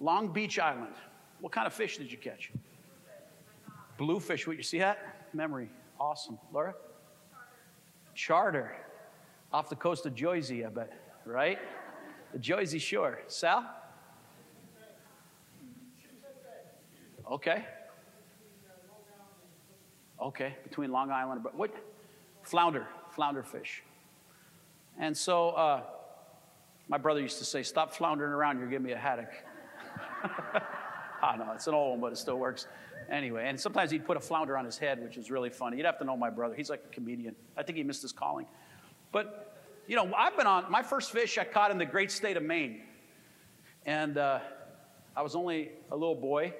Long 0.00 0.32
Beach 0.32 0.58
Island. 0.58 0.94
What 1.40 1.52
kind 1.52 1.66
of 1.66 1.72
fish 1.72 1.98
did 1.98 2.10
you 2.10 2.18
catch? 2.18 2.50
Bluefish. 3.96 4.46
What 4.46 4.56
you 4.56 4.62
see 4.62 4.78
that? 4.78 5.28
Memory. 5.32 5.68
Awesome. 6.00 6.38
Laura? 6.52 6.74
Charter. 8.14 8.76
Off 9.52 9.68
the 9.68 9.76
coast 9.76 10.06
of 10.06 10.14
Jersey, 10.14 10.64
I 10.64 10.68
bet. 10.68 10.92
Right? 11.24 11.58
The 12.32 12.38
Jersey 12.38 12.78
Shore. 12.78 13.20
Sal? 13.28 13.64
Okay. 17.30 17.64
Okay, 20.20 20.54
between 20.62 20.90
Long 20.90 21.10
Island, 21.10 21.42
but 21.42 21.54
what? 21.54 21.70
Flounder, 22.42 22.86
flounder 23.10 23.42
fish. 23.42 23.82
And 24.98 25.16
so 25.16 25.50
uh, 25.50 25.82
my 26.88 26.98
brother 26.98 27.20
used 27.20 27.38
to 27.38 27.44
say, 27.44 27.62
Stop 27.62 27.92
floundering 27.92 28.32
around, 28.32 28.58
you're 28.58 28.68
giving 28.68 28.86
me 28.86 28.92
a 28.92 28.98
haddock. 28.98 29.30
I 31.22 31.36
know, 31.36 31.52
it's 31.54 31.66
an 31.66 31.74
old 31.74 31.92
one, 31.92 32.00
but 32.00 32.12
it 32.12 32.16
still 32.16 32.38
works. 32.38 32.66
Anyway, 33.10 33.46
and 33.46 33.58
sometimes 33.58 33.90
he'd 33.90 34.04
put 34.04 34.16
a 34.16 34.20
flounder 34.20 34.56
on 34.56 34.64
his 34.64 34.78
head, 34.78 35.02
which 35.02 35.16
is 35.16 35.30
really 35.30 35.50
funny. 35.50 35.76
You'd 35.76 35.86
have 35.86 35.98
to 35.98 36.04
know 36.04 36.16
my 36.16 36.30
brother. 36.30 36.54
He's 36.54 36.70
like 36.70 36.82
a 36.84 36.94
comedian. 36.94 37.34
I 37.56 37.62
think 37.62 37.76
he 37.76 37.84
missed 37.84 38.02
his 38.02 38.12
calling. 38.12 38.46
But, 39.12 39.56
you 39.86 39.96
know, 39.96 40.12
I've 40.14 40.36
been 40.36 40.46
on, 40.46 40.70
my 40.70 40.82
first 40.82 41.12
fish 41.12 41.36
I 41.38 41.44
caught 41.44 41.70
in 41.70 41.78
the 41.78 41.86
great 41.86 42.10
state 42.10 42.36
of 42.36 42.42
Maine. 42.42 42.82
And 43.86 44.16
uh, 44.16 44.40
I 45.16 45.22
was 45.22 45.34
only 45.34 45.70
a 45.90 45.96
little 45.96 46.14
boy, 46.14 46.54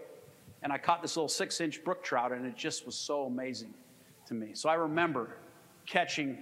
and 0.62 0.73
I 0.73 0.78
caught 0.78 1.02
this 1.02 1.16
little 1.16 1.28
six 1.28 1.61
inch 1.61 1.83
brook 1.83 2.04
trout, 2.04 2.33
and 2.33 2.45
it 2.47 2.57
just 2.57 2.85
was 2.85 2.95
so 2.95 3.25
amazing 3.25 3.73
to 4.26 4.35
me. 4.35 4.50
So 4.52 4.69
I 4.69 4.75
remember 4.75 5.37
catching 5.87 6.38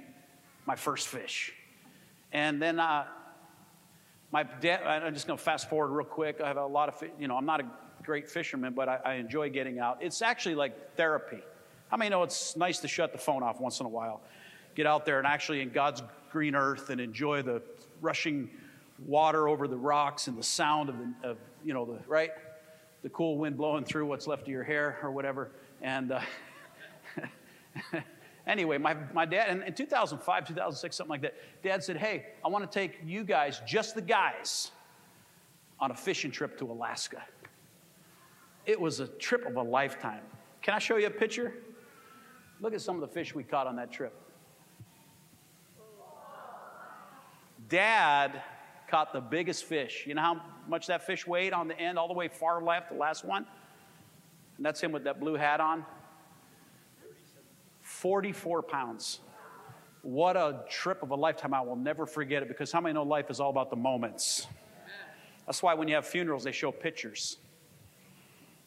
my 0.66 0.74
first 0.74 1.08
fish. 1.08 1.52
And 2.32 2.60
then 2.60 2.80
uh, 2.80 3.04
my 4.32 4.42
dad, 4.42 4.82
I'm 4.84 5.12
just 5.12 5.26
going 5.26 5.38
to 5.38 5.44
fast 5.44 5.68
forward 5.68 5.88
real 5.88 6.06
quick. 6.06 6.40
I 6.40 6.48
have 6.48 6.56
a 6.56 6.66
lot 6.66 6.88
of, 6.88 7.02
you 7.20 7.28
know, 7.28 7.36
I'm 7.36 7.44
not 7.44 7.60
a 7.60 7.66
great 8.02 8.28
fisherman, 8.28 8.72
but 8.72 8.88
I, 8.88 8.98
I 9.04 9.14
enjoy 9.14 9.50
getting 9.50 9.78
out. 9.78 9.98
It's 10.00 10.22
actually 10.22 10.54
like 10.54 10.96
therapy. 10.96 11.42
How 11.88 11.98
many 11.98 12.08
know 12.08 12.22
it's 12.22 12.56
nice 12.56 12.78
to 12.78 12.88
shut 12.88 13.12
the 13.12 13.18
phone 13.18 13.42
off 13.42 13.60
once 13.60 13.78
in 13.78 13.86
a 13.86 13.90
while? 13.90 14.22
Get 14.74 14.86
out 14.86 15.04
there 15.04 15.18
and 15.18 15.26
actually 15.26 15.60
in 15.60 15.68
God's 15.68 16.02
green 16.30 16.54
earth 16.54 16.88
and 16.88 16.98
enjoy 16.98 17.42
the 17.42 17.60
rushing 18.00 18.48
water 19.06 19.48
over 19.48 19.68
the 19.68 19.76
rocks 19.76 20.28
and 20.28 20.38
the 20.38 20.42
sound 20.42 20.88
of 20.88 20.96
the, 20.98 21.28
of, 21.28 21.36
you 21.62 21.74
know, 21.74 21.84
the, 21.84 21.98
right? 22.08 22.30
The 23.02 23.10
cool 23.10 23.36
wind 23.36 23.58
blowing 23.58 23.84
through 23.84 24.06
what's 24.06 24.26
left 24.26 24.42
of 24.42 24.48
your 24.48 24.64
hair 24.64 24.98
or 25.02 25.10
whatever. 25.10 25.50
And 25.82 26.12
uh, 26.12 26.20
anyway, 28.46 28.78
my, 28.78 28.96
my 29.12 29.24
dad, 29.24 29.50
in, 29.50 29.62
in 29.62 29.74
2005, 29.74 30.48
2006, 30.48 30.96
something 30.96 31.10
like 31.10 31.22
that, 31.22 31.34
dad 31.62 31.82
said, 31.82 31.96
Hey, 31.96 32.26
I 32.44 32.48
want 32.48 32.70
to 32.70 32.78
take 32.78 33.00
you 33.04 33.24
guys, 33.24 33.60
just 33.66 33.94
the 33.94 34.02
guys, 34.02 34.70
on 35.80 35.90
a 35.90 35.94
fishing 35.94 36.30
trip 36.30 36.58
to 36.58 36.70
Alaska. 36.70 37.22
It 38.66 38.80
was 38.80 39.00
a 39.00 39.08
trip 39.08 39.44
of 39.46 39.56
a 39.56 39.62
lifetime. 39.62 40.22
Can 40.62 40.74
I 40.74 40.78
show 40.78 40.96
you 40.96 41.08
a 41.08 41.10
picture? 41.10 41.54
Look 42.60 42.74
at 42.74 42.80
some 42.80 42.94
of 42.94 43.00
the 43.00 43.08
fish 43.08 43.34
we 43.34 43.42
caught 43.42 43.66
on 43.66 43.76
that 43.76 43.90
trip. 43.90 44.14
Dad 47.68 48.42
caught 48.88 49.12
the 49.12 49.20
biggest 49.20 49.64
fish. 49.64 50.04
You 50.06 50.14
know 50.14 50.22
how 50.22 50.42
much 50.68 50.86
that 50.86 51.04
fish 51.04 51.26
weighed 51.26 51.52
on 51.52 51.66
the 51.66 51.78
end, 51.78 51.98
all 51.98 52.06
the 52.06 52.14
way 52.14 52.28
far 52.28 52.62
left, 52.62 52.90
the 52.90 52.96
last 52.96 53.24
one? 53.24 53.46
And 54.56 54.66
that's 54.66 54.80
him 54.80 54.92
with 54.92 55.04
that 55.04 55.18
blue 55.18 55.34
hat 55.34 55.60
on. 55.60 55.84
44 58.02 58.64
pounds. 58.64 59.20
What 60.02 60.36
a 60.36 60.64
trip 60.68 61.04
of 61.04 61.12
a 61.12 61.14
lifetime. 61.14 61.54
I 61.54 61.60
will 61.60 61.76
never 61.76 62.04
forget 62.04 62.42
it 62.42 62.48
because 62.48 62.72
how 62.72 62.80
many 62.80 62.94
know 62.94 63.04
life 63.04 63.30
is 63.30 63.38
all 63.38 63.50
about 63.50 63.70
the 63.70 63.76
moments? 63.76 64.48
That's 65.46 65.62
why 65.62 65.74
when 65.74 65.86
you 65.86 65.94
have 65.94 66.04
funerals, 66.04 66.42
they 66.42 66.50
show 66.50 66.72
pictures 66.72 67.36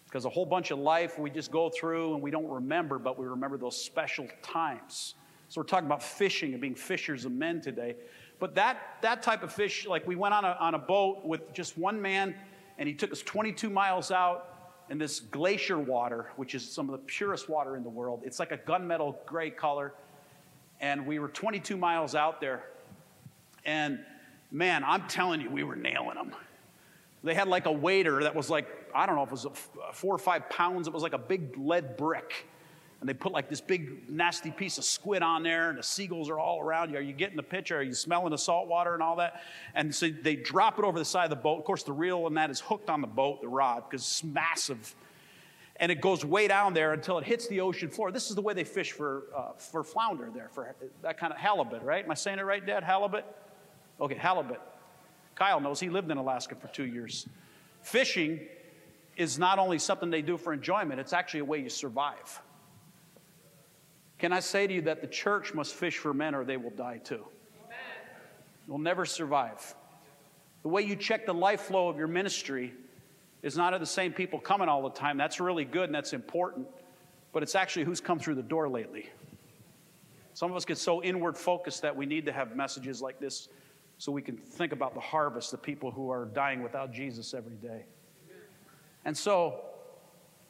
because 0.06 0.24
a 0.24 0.30
whole 0.30 0.46
bunch 0.46 0.72
of 0.72 0.80
life 0.80 1.20
we 1.20 1.30
just 1.30 1.51
go 1.51 1.70
through 1.70 2.13
and 2.13 2.24
we 2.24 2.32
don't 2.32 2.48
remember, 2.48 2.98
but 2.98 3.20
we 3.20 3.25
remember 3.25 3.58
those 3.58 3.75
special 3.75 4.25
times. 4.42 5.15
So 5.50 5.60
we're 5.60 5.68
talking 5.68 5.88
about 5.88 6.01
fishing 6.01 6.54
and 6.54 6.62
being 6.62 6.74
fishers 6.74 7.25
of 7.25 7.34
men 7.34 7.60
today. 7.60 7.98
But 8.39 8.56
that, 8.56 8.77
that 9.01 9.22
type 9.22 9.44
of 9.44 9.51
fish, 9.51 9.86
like 9.86 10.08
we 10.08 10.15
went 10.15 10.34
on 10.34 10.46
a, 10.46 10.56
on 10.62 10.75
a 10.75 10.80
boat 10.80 11.25
with 11.25 11.51
just 11.51 11.77
one 11.77 12.01
man, 12.01 12.36
and 12.77 12.88
he 12.88 12.96
took 12.96 13.12
us 13.12 13.22
22 13.22 13.70
miles 13.70 14.12
out 14.12 14.54
in 14.89 14.98
this 14.98 15.20
glacier 15.20 15.80
water, 15.80 16.32
which 16.36 16.56
is 16.56 16.70
some 16.70 16.89
of 16.89 16.94
the 16.94 17.06
purest 17.06 17.50
water 17.50 17.75
in 17.75 17.84
the 17.84 17.89
world. 17.89 18.22
It's 18.24 18.39
like 18.39 18.51
a 18.51 18.58
gunmetal 18.58 19.15
gray 19.25 19.50
color. 19.50 19.94
And 20.80 21.06
we 21.06 21.20
were 21.20 21.30
22 21.30 21.77
miles 21.77 22.15
out 22.15 22.42
there. 22.42 22.63
And 23.65 24.00
man, 24.51 24.84
I'm 24.84 25.08
telling 25.08 25.42
you, 25.42 25.50
we 25.50 25.63
were 25.63 25.75
nailing 25.75 26.15
them. 26.15 26.36
They 27.24 27.34
had 27.34 27.48
like 27.48 27.65
a 27.65 27.72
waiter 27.72 28.24
that 28.24 28.36
was 28.36 28.50
like, 28.50 28.68
I 28.94 29.06
don't 29.06 29.15
know 29.15 29.24
if 29.24 29.30
it 29.30 29.32
was 29.32 29.48
four 29.94 30.13
or 30.13 30.20
five 30.20 30.50
pounds. 30.50 30.88
It 30.88 30.94
was 30.94 31.01
like 31.01 31.13
a 31.13 31.18
big 31.18 31.58
lead 31.58 31.98
brick. 31.98 32.48
And 33.01 33.09
they 33.09 33.13
put 33.13 33.33
like 33.33 33.49
this 33.49 33.61
big 33.61 34.09
nasty 34.09 34.51
piece 34.51 34.77
of 34.77 34.83
squid 34.83 35.21
on 35.21 35.43
there, 35.43 35.69
and 35.69 35.77
the 35.77 35.83
seagulls 35.83 36.29
are 36.29 36.39
all 36.39 36.61
around 36.61 36.91
you. 36.91 36.97
Are 36.97 37.01
you 37.01 37.13
getting 37.13 37.35
the 37.35 37.43
picture? 37.43 37.77
Are 37.77 37.83
you 37.83 37.93
smelling 37.93 38.31
the 38.31 38.37
salt 38.37 38.67
water 38.67 38.93
and 38.93 39.03
all 39.03 39.17
that? 39.17 39.41
And 39.75 39.93
so 39.93 40.09
they 40.09 40.35
drop 40.35 40.79
it 40.79 40.85
over 40.85 40.97
the 40.97 41.05
side 41.05 41.25
of 41.25 41.29
the 41.29 41.35
boat. 41.35 41.59
Of 41.59 41.65
course, 41.65 41.83
the 41.83 41.91
reel 41.91 42.25
and 42.25 42.37
that 42.37 42.49
is 42.49 42.61
hooked 42.61 42.89
on 42.89 43.01
the 43.01 43.07
boat, 43.07 43.41
the 43.41 43.47
rod, 43.47 43.83
because 43.89 44.01
it's 44.01 44.23
massive. 44.23 44.95
and 45.77 45.91
it 45.91 45.99
goes 46.01 46.23
way 46.23 46.47
down 46.47 46.73
there 46.73 46.93
until 46.93 47.17
it 47.17 47.25
hits 47.25 47.47
the 47.47 47.61
ocean 47.61 47.89
floor. 47.89 48.11
This 48.11 48.29
is 48.29 48.35
the 48.35 48.41
way 48.41 48.53
they 48.53 48.63
fish 48.63 48.91
for, 48.93 49.23
uh, 49.35 49.51
for 49.57 49.83
flounder 49.83 50.29
there, 50.33 50.49
for 50.51 50.73
that 51.01 51.17
kind 51.17 51.33
of 51.33 51.39
halibut, 51.39 51.83
right? 51.83 52.03
Am 52.03 52.11
I 52.11 52.13
saying 52.13 52.39
it 52.39 52.43
right, 52.43 52.65
Dad? 52.65 52.83
Halibut? 52.83 53.25
Okay, 53.99 54.15
halibut. 54.15 54.61
Kyle 55.35 55.59
knows 55.59 55.79
he 55.79 55.89
lived 55.89 56.11
in 56.11 56.17
Alaska 56.17 56.55
for 56.55 56.67
two 56.67 56.85
years. 56.85 57.27
Fishing 57.81 58.39
is 59.17 59.37
not 59.37 59.59
only 59.59 59.79
something 59.79 60.09
they 60.09 60.21
do 60.21 60.37
for 60.37 60.53
enjoyment, 60.53 60.99
it's 60.99 61.13
actually 61.13 61.41
a 61.41 61.45
way 61.45 61.59
you 61.59 61.69
survive. 61.69 62.41
Can 64.17 64.31
I 64.31 64.39
say 64.39 64.65
to 64.67 64.74
you 64.74 64.81
that 64.84 65.01
the 65.01 65.07
church 65.07 65.53
must 65.53 65.74
fish 65.74 65.98
for 65.98 66.13
men 66.13 66.36
or 66.36 66.45
they 66.45 66.57
will 66.57 66.72
die 66.72 67.00
too? 67.03 67.25
You'll 68.67 68.79
never 68.79 69.05
survive. 69.05 69.75
The 70.63 70.69
way 70.69 70.81
you 70.81 70.95
check 70.95 71.25
the 71.25 71.34
life 71.34 71.62
flow 71.62 71.89
of 71.89 71.98
your 71.98 72.07
ministry 72.07 72.74
is 73.43 73.55
not 73.55 73.74
of 73.74 73.79
the 73.79 73.86
same 73.86 74.13
people 74.13 74.39
coming 74.39 74.67
all 74.67 74.81
the 74.81 74.89
time. 74.89 75.17
That's 75.17 75.39
really 75.39 75.65
good 75.65 75.86
and 75.86 75.93
that's 75.93 76.13
important, 76.13 76.67
but 77.31 77.43
it's 77.43 77.53
actually 77.53 77.86
who's 77.86 78.01
come 78.01 78.17
through 78.17 78.36
the 78.36 78.43
door 78.43 78.67
lately. 78.67 79.10
Some 80.34 80.50
of 80.50 80.57
us 80.57 80.65
get 80.65 80.77
so 80.77 81.03
inward 81.03 81.38
focused 81.38 81.84
that 81.84 81.95
we 81.95 82.05
need 82.05 82.25
to 82.25 82.31
have 82.31 82.55
messages 82.55 83.01
like 83.01 83.19
this 83.19 83.50
so 83.98 84.12
we 84.12 84.22
can 84.22 84.36
think 84.36 84.74
about 84.74 84.93
the 84.93 85.00
harvest, 85.00 85.51
the 85.51 85.57
people 85.57 85.91
who 85.91 86.10
are 86.10 86.25
dying 86.25 86.63
without 86.63 86.91
Jesus 86.91 87.34
every 87.34 87.55
day. 87.55 87.86
And 89.05 89.15
so 89.15 89.64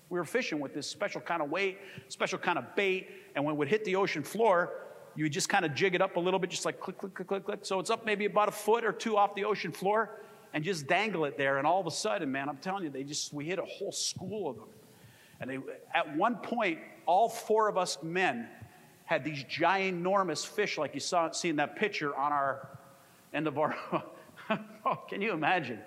we 0.09 0.19
were 0.19 0.25
fishing 0.25 0.59
with 0.59 0.73
this 0.73 0.87
special 0.87 1.21
kind 1.21 1.41
of 1.41 1.49
weight, 1.49 1.79
special 2.09 2.37
kind 2.37 2.57
of 2.57 2.75
bait, 2.75 3.09
and 3.35 3.43
when 3.43 3.55
it 3.55 3.57
would 3.57 3.67
hit 3.67 3.83
the 3.85 3.95
ocean 3.95 4.23
floor, 4.23 4.71
you 5.15 5.23
would 5.25 5.31
just 5.31 5.49
kind 5.49 5.65
of 5.65 5.73
jig 5.73 5.95
it 5.95 6.01
up 6.01 6.15
a 6.17 6.19
little 6.19 6.39
bit, 6.39 6.49
just 6.49 6.65
like 6.65 6.79
click, 6.79 6.97
click, 6.97 7.13
click, 7.13 7.27
click, 7.27 7.45
click. 7.45 7.59
So 7.63 7.79
it's 7.79 7.89
up 7.89 8.05
maybe 8.05 8.25
about 8.25 8.49
a 8.49 8.51
foot 8.51 8.83
or 8.83 8.91
two 8.91 9.17
off 9.17 9.33
the 9.33 9.45
ocean 9.45 9.71
floor 9.71 10.19
and 10.53 10.63
just 10.63 10.87
dangle 10.87 11.25
it 11.25 11.37
there. 11.37 11.57
And 11.57 11.65
all 11.65 11.79
of 11.79 11.87
a 11.87 11.91
sudden, 11.91 12.31
man, 12.31 12.49
I'm 12.49 12.57
telling 12.57 12.83
you, 12.83 12.89
they 12.89 13.03
just, 13.03 13.33
we 13.33 13.45
hit 13.45 13.59
a 13.59 13.65
whole 13.65 13.91
school 13.91 14.49
of 14.49 14.55
them. 14.57 14.67
And 15.39 15.49
they, 15.49 15.59
at 15.93 16.15
one 16.15 16.35
point, 16.37 16.79
all 17.05 17.29
four 17.29 17.67
of 17.67 17.77
us 17.77 17.97
men 18.03 18.47
had 19.05 19.23
these 19.23 19.43
ginormous 19.43 20.45
fish, 20.45 20.77
like 20.77 20.93
you 20.93 20.99
saw 20.99 21.31
see 21.31 21.49
in 21.49 21.57
that 21.57 21.75
picture 21.75 22.15
on 22.15 22.31
our 22.31 22.67
end 23.33 23.47
of 23.47 23.57
our. 23.57 23.75
oh, 24.85 24.95
can 25.09 25.21
you 25.21 25.31
imagine? 25.31 25.79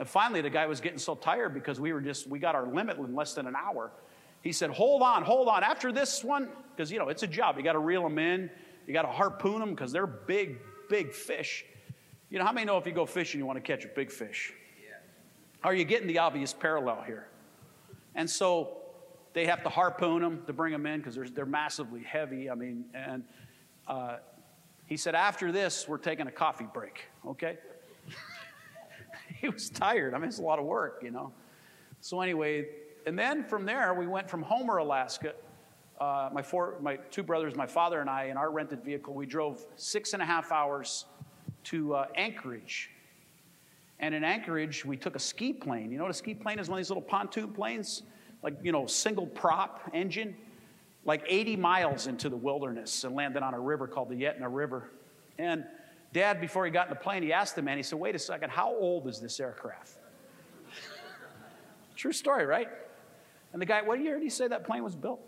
And 0.00 0.08
finally, 0.08 0.40
the 0.40 0.48
guy 0.48 0.66
was 0.66 0.80
getting 0.80 0.98
so 0.98 1.14
tired 1.14 1.52
because 1.52 1.78
we 1.78 1.92
were 1.92 2.00
just, 2.00 2.26
we 2.26 2.38
got 2.38 2.54
our 2.54 2.66
limit 2.66 2.96
in 2.96 3.14
less 3.14 3.34
than 3.34 3.46
an 3.46 3.54
hour. 3.54 3.92
He 4.40 4.50
said, 4.50 4.70
Hold 4.70 5.02
on, 5.02 5.22
hold 5.22 5.46
on. 5.46 5.62
After 5.62 5.92
this 5.92 6.24
one, 6.24 6.48
because, 6.74 6.90
you 6.90 6.98
know, 6.98 7.10
it's 7.10 7.22
a 7.22 7.26
job. 7.26 7.58
You 7.58 7.62
got 7.62 7.74
to 7.74 7.80
reel 7.80 8.02
them 8.02 8.18
in, 8.18 8.48
you 8.86 8.94
got 8.94 9.02
to 9.02 9.08
harpoon 9.08 9.60
them 9.60 9.74
because 9.74 9.92
they're 9.92 10.06
big, 10.06 10.58
big 10.88 11.12
fish. 11.12 11.66
You 12.30 12.38
know, 12.38 12.46
how 12.46 12.52
many 12.52 12.64
know 12.64 12.78
if 12.78 12.86
you 12.86 12.92
go 12.92 13.04
fishing, 13.04 13.38
you 13.40 13.44
want 13.44 13.58
to 13.58 13.60
catch 13.60 13.84
a 13.84 13.88
big 13.88 14.10
fish? 14.10 14.54
Yeah. 14.82 14.96
Are 15.62 15.74
you 15.74 15.84
getting 15.84 16.08
the 16.08 16.20
obvious 16.20 16.54
parallel 16.54 17.02
here? 17.02 17.28
And 18.14 18.28
so 18.28 18.78
they 19.34 19.44
have 19.44 19.62
to 19.64 19.68
harpoon 19.68 20.22
them 20.22 20.44
to 20.46 20.54
bring 20.54 20.72
them 20.72 20.86
in 20.86 21.00
because 21.00 21.14
they're, 21.14 21.28
they're 21.28 21.44
massively 21.44 22.02
heavy. 22.02 22.48
I 22.48 22.54
mean, 22.54 22.86
and 22.94 23.22
uh, 23.86 24.16
he 24.86 24.96
said, 24.96 25.14
after 25.14 25.52
this, 25.52 25.86
we're 25.86 25.98
taking 25.98 26.26
a 26.26 26.32
coffee 26.32 26.68
break, 26.72 27.02
okay? 27.26 27.58
he 29.42 29.48
was 29.48 29.70
tired. 29.70 30.14
I 30.14 30.18
mean, 30.18 30.28
it's 30.28 30.38
a 30.38 30.42
lot 30.42 30.58
of 30.58 30.64
work, 30.64 31.00
you 31.02 31.10
know. 31.10 31.32
So, 32.00 32.20
anyway, 32.20 32.66
and 33.06 33.18
then 33.18 33.44
from 33.44 33.64
there, 33.64 33.94
we 33.94 34.06
went 34.06 34.28
from 34.28 34.42
Homer, 34.42 34.78
Alaska. 34.78 35.34
Uh, 36.00 36.30
my, 36.32 36.42
four, 36.42 36.76
my 36.80 36.96
two 37.10 37.22
brothers, 37.22 37.54
my 37.56 37.66
father, 37.66 38.00
and 38.00 38.08
I, 38.08 38.24
in 38.24 38.36
our 38.36 38.50
rented 38.50 38.82
vehicle, 38.82 39.12
we 39.14 39.26
drove 39.26 39.66
six 39.76 40.12
and 40.14 40.22
a 40.22 40.24
half 40.24 40.50
hours 40.50 41.06
to 41.64 41.94
uh, 41.94 42.06
Anchorage. 42.14 42.90
And 43.98 44.14
in 44.14 44.24
Anchorage, 44.24 44.84
we 44.84 44.96
took 44.96 45.14
a 45.14 45.18
ski 45.18 45.52
plane. 45.52 45.92
You 45.92 45.98
know 45.98 46.04
what 46.04 46.10
a 46.10 46.14
ski 46.14 46.32
plane 46.32 46.58
is? 46.58 46.68
One 46.70 46.78
of 46.78 46.84
these 46.84 46.88
little 46.88 47.02
pontoon 47.02 47.52
planes, 47.52 48.02
like, 48.42 48.56
you 48.62 48.72
know, 48.72 48.86
single 48.86 49.26
prop 49.26 49.90
engine, 49.92 50.34
like 51.04 51.22
80 51.26 51.56
miles 51.56 52.06
into 52.06 52.30
the 52.30 52.36
wilderness 52.36 53.04
and 53.04 53.14
landed 53.14 53.42
on 53.42 53.52
a 53.52 53.60
river 53.60 53.86
called 53.86 54.08
the 54.08 54.14
Yentna 54.14 54.48
River. 54.48 54.90
And 55.38 55.64
dad, 56.12 56.40
before 56.40 56.64
he 56.64 56.70
got 56.70 56.88
in 56.88 56.90
the 56.90 57.00
plane, 57.00 57.22
he 57.22 57.32
asked 57.32 57.56
the 57.56 57.62
man, 57.62 57.76
he 57.76 57.82
said, 57.82 57.98
wait 57.98 58.14
a 58.14 58.18
second, 58.18 58.50
how 58.50 58.74
old 58.74 59.06
is 59.06 59.20
this 59.20 59.38
aircraft? 59.40 59.92
True 61.96 62.12
story, 62.12 62.46
right? 62.46 62.68
And 63.52 63.60
the 63.60 63.66
guy, 63.66 63.82
what 63.82 64.00
year 64.00 64.14
did 64.14 64.22
he 64.22 64.30
say 64.30 64.48
that 64.48 64.64
plane 64.64 64.82
was 64.82 64.96
built? 64.96 65.20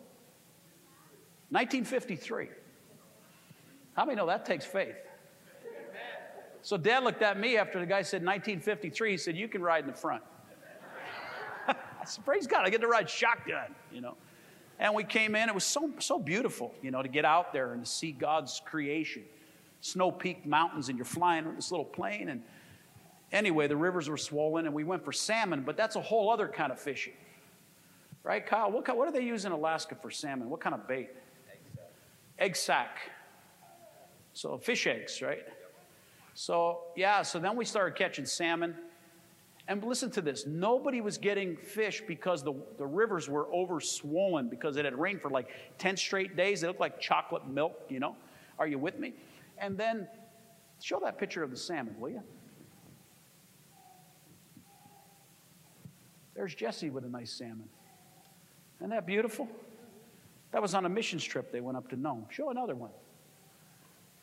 1953. 1.51 2.49
How 3.95 4.07
many 4.07 4.17
know 4.17 4.27
that 4.27 4.47
takes 4.47 4.65
faith? 4.65 4.97
So 6.63 6.77
dad 6.77 7.03
looked 7.03 7.23
at 7.23 7.39
me 7.39 7.57
after 7.59 7.81
the 7.81 7.87
guy 7.87 8.03
said 8.03 8.25
1953. 8.25 9.11
He 9.11 9.17
said, 9.17 9.37
You 9.37 9.49
can 9.49 9.61
ride 9.61 9.85
in 9.85 9.91
the 9.91 9.97
front. 9.97 10.23
I 11.69 11.75
said, 12.07 12.25
Praise 12.25 12.47
God, 12.47 12.65
I 12.65 12.71
get 12.71 12.81
to 12.81 12.87
ride 12.87 13.11
shotgun, 13.11 13.75
you 13.93 14.01
know. 14.01 14.17
And 14.79 14.95
we 14.95 15.05
came 15.05 15.37
in, 15.37 15.49
it 15.49 15.55
was 15.55 15.65
so, 15.65 15.91
so 15.99 16.19
beautiful, 16.19 16.75
you 16.81 16.91
know, 16.91 17.03
to 17.03 17.09
get 17.09 17.25
out 17.25 17.53
there 17.53 17.73
and 17.73 17.85
to 17.85 17.91
see 17.91 18.13
God's 18.13 18.63
creation. 18.65 19.25
Snow 19.83 20.13
peaked 20.13 20.47
mountains, 20.47 20.89
and 20.89 20.97
you're 20.97 21.05
flying 21.05 21.45
with 21.45 21.57
this 21.57 21.73
little 21.73 21.85
plane. 21.85 22.29
And 22.29 22.43
anyway, 23.33 23.67
the 23.67 23.77
rivers 23.77 24.09
were 24.09 24.17
swollen, 24.17 24.65
and 24.65 24.75
we 24.75 24.85
went 24.85 25.05
for 25.05 25.13
salmon, 25.13 25.63
but 25.63 25.77
that's 25.77 25.97
a 25.97 26.01
whole 26.01 26.31
other 26.31 26.47
kind 26.47 26.71
of 26.71 26.81
fishing. 26.81 27.15
Right, 28.23 28.47
Kyle? 28.47 28.71
What, 28.71 28.97
what 28.97 29.13
do 29.13 29.19
they 29.19 29.27
use 29.27 29.45
in 29.45 29.51
Alaska 29.51 29.97
for 30.01 30.09
salmon? 30.09 30.49
What 30.49 30.61
kind 30.61 30.73
of 30.73 30.87
bait? 30.87 31.11
Egg 32.39 32.55
sack. 32.55 33.11
So 34.33 34.57
fish 34.57 34.87
eggs, 34.87 35.21
right? 35.21 35.45
So, 36.35 36.83
yeah, 36.97 37.23
so 37.23 37.41
then 37.41 37.57
we 37.57 37.65
started 37.65 37.99
catching 37.99 38.25
salmon. 38.25 38.77
And 39.67 39.83
listen 39.83 40.11
to 40.13 40.21
this 40.21 40.47
nobody 40.47 41.01
was 41.01 41.19
getting 41.19 41.57
fish 41.57 42.03
because 42.07 42.45
the, 42.45 42.55
the 42.79 42.87
rivers 42.87 43.29
were 43.29 43.47
over 43.53 43.81
swollen 43.81 44.49
because 44.49 44.77
it 44.77 44.85
had 44.85 44.97
rained 44.97 45.23
for 45.23 45.31
like 45.31 45.49
10 45.79 45.97
straight 45.97 46.37
days. 46.37 46.61
They 46.61 46.69
looked 46.69 46.81
like 46.81 47.01
chocolate 47.01 47.49
milk, 47.49 47.81
you 47.89 47.99
know. 47.99 48.17
Are 48.59 48.67
you 48.67 48.79
with 48.79 48.99
me? 48.99 49.15
And 49.63 49.79
then 49.79 50.09
show 50.83 51.01
that 51.05 51.17
picture 51.17 51.45
of 51.45 51.51
the 51.51 51.57
salmon, 51.57 51.95
will 51.99 52.11
you? 52.11 52.23
There's 56.35 56.55
Jesse 56.55 56.91
with 56.91 57.05
a 57.05 57.09
nice 57.09 57.31
salmon. 57.31 57.69
Isn't 58.81 58.91
that 58.91 59.07
beautiful? 59.07 59.49
That 60.51 60.61
was 60.61 60.75
on 60.75 60.85
a 60.85 60.89
missions 60.89 61.23
trip 61.23 61.53
they 61.53 61.61
went 61.61 61.77
up 61.77 61.89
to 61.91 61.97
Nome. 61.97 62.27
Show 62.29 62.51
another 62.51 62.75
one. 62.75 62.91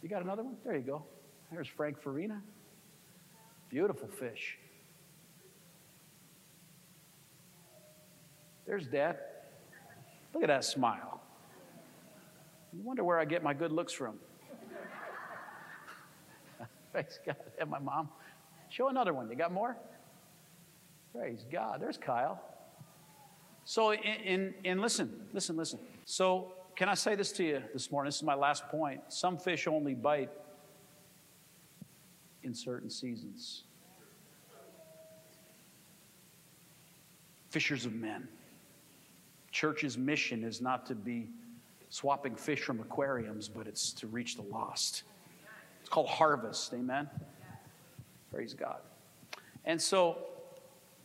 You 0.04 0.10
got 0.10 0.22
another 0.22 0.44
one? 0.44 0.58
There 0.66 0.76
you 0.76 0.82
go. 0.82 1.06
There's 1.52 1.68
Frank 1.68 2.02
Farina. 2.02 2.42
Beautiful 3.70 4.10
fish. 4.10 4.58
There's 8.68 8.88
Dad. 8.88 9.18
Look 10.34 10.44
at 10.44 10.48
that 10.48 10.66
smile. 10.66 11.22
You 12.74 12.84
wonder 12.84 13.06
where 13.06 13.18
I 13.18 13.26
get 13.26 13.42
my 13.42 13.54
good 13.54 13.72
looks 13.72 13.94
from. 13.94 14.20
Praise 16.92 17.20
God. 17.26 17.36
And 17.60 17.70
my 17.70 17.80
mom. 17.80 18.10
Show 18.70 18.90
another 18.90 19.14
one. 19.14 19.30
You 19.30 19.36
got 19.36 19.52
more? 19.52 19.76
Praise 21.14 21.46
God. 21.52 21.82
There's 21.82 21.98
Kyle. 21.98 22.42
So, 23.66 23.94
in, 23.94 24.54
in, 24.64 24.82
listen, 24.82 25.28
listen, 25.34 25.56
listen. 25.56 25.80
So, 26.06 26.54
can 26.76 26.90
I 26.90 26.94
say 26.94 27.16
this 27.16 27.32
to 27.34 27.44
you 27.44 27.62
this 27.74 27.92
morning? 27.92 28.08
This 28.08 28.18
is 28.18 28.24
my 28.24 28.36
last 28.36 28.68
point. 28.70 29.02
Some 29.10 29.38
fish 29.38 29.68
only 29.68 29.94
bite 29.94 30.30
in 32.44 32.54
certain 32.54 32.90
seasons. 32.90 33.64
Fishers 37.50 37.86
of 37.86 37.94
men. 37.94 38.28
Church's 39.52 39.98
mission 39.98 40.44
is 40.44 40.62
not 40.62 40.86
to 40.86 40.96
be 40.96 41.28
swapping 41.90 42.36
fish 42.36 42.62
from 42.62 42.80
aquariums, 42.80 43.50
but 43.50 43.68
it's 43.68 43.92
to 43.94 44.08
reach 44.08 44.36
the 44.36 44.44
lost. 44.44 45.04
It's 45.80 45.90
called 45.90 46.10
harvest, 46.10 46.74
amen? 46.74 47.10
Praise 48.32 48.54
God. 48.54 48.78
And 49.66 49.82
so, 49.82 50.18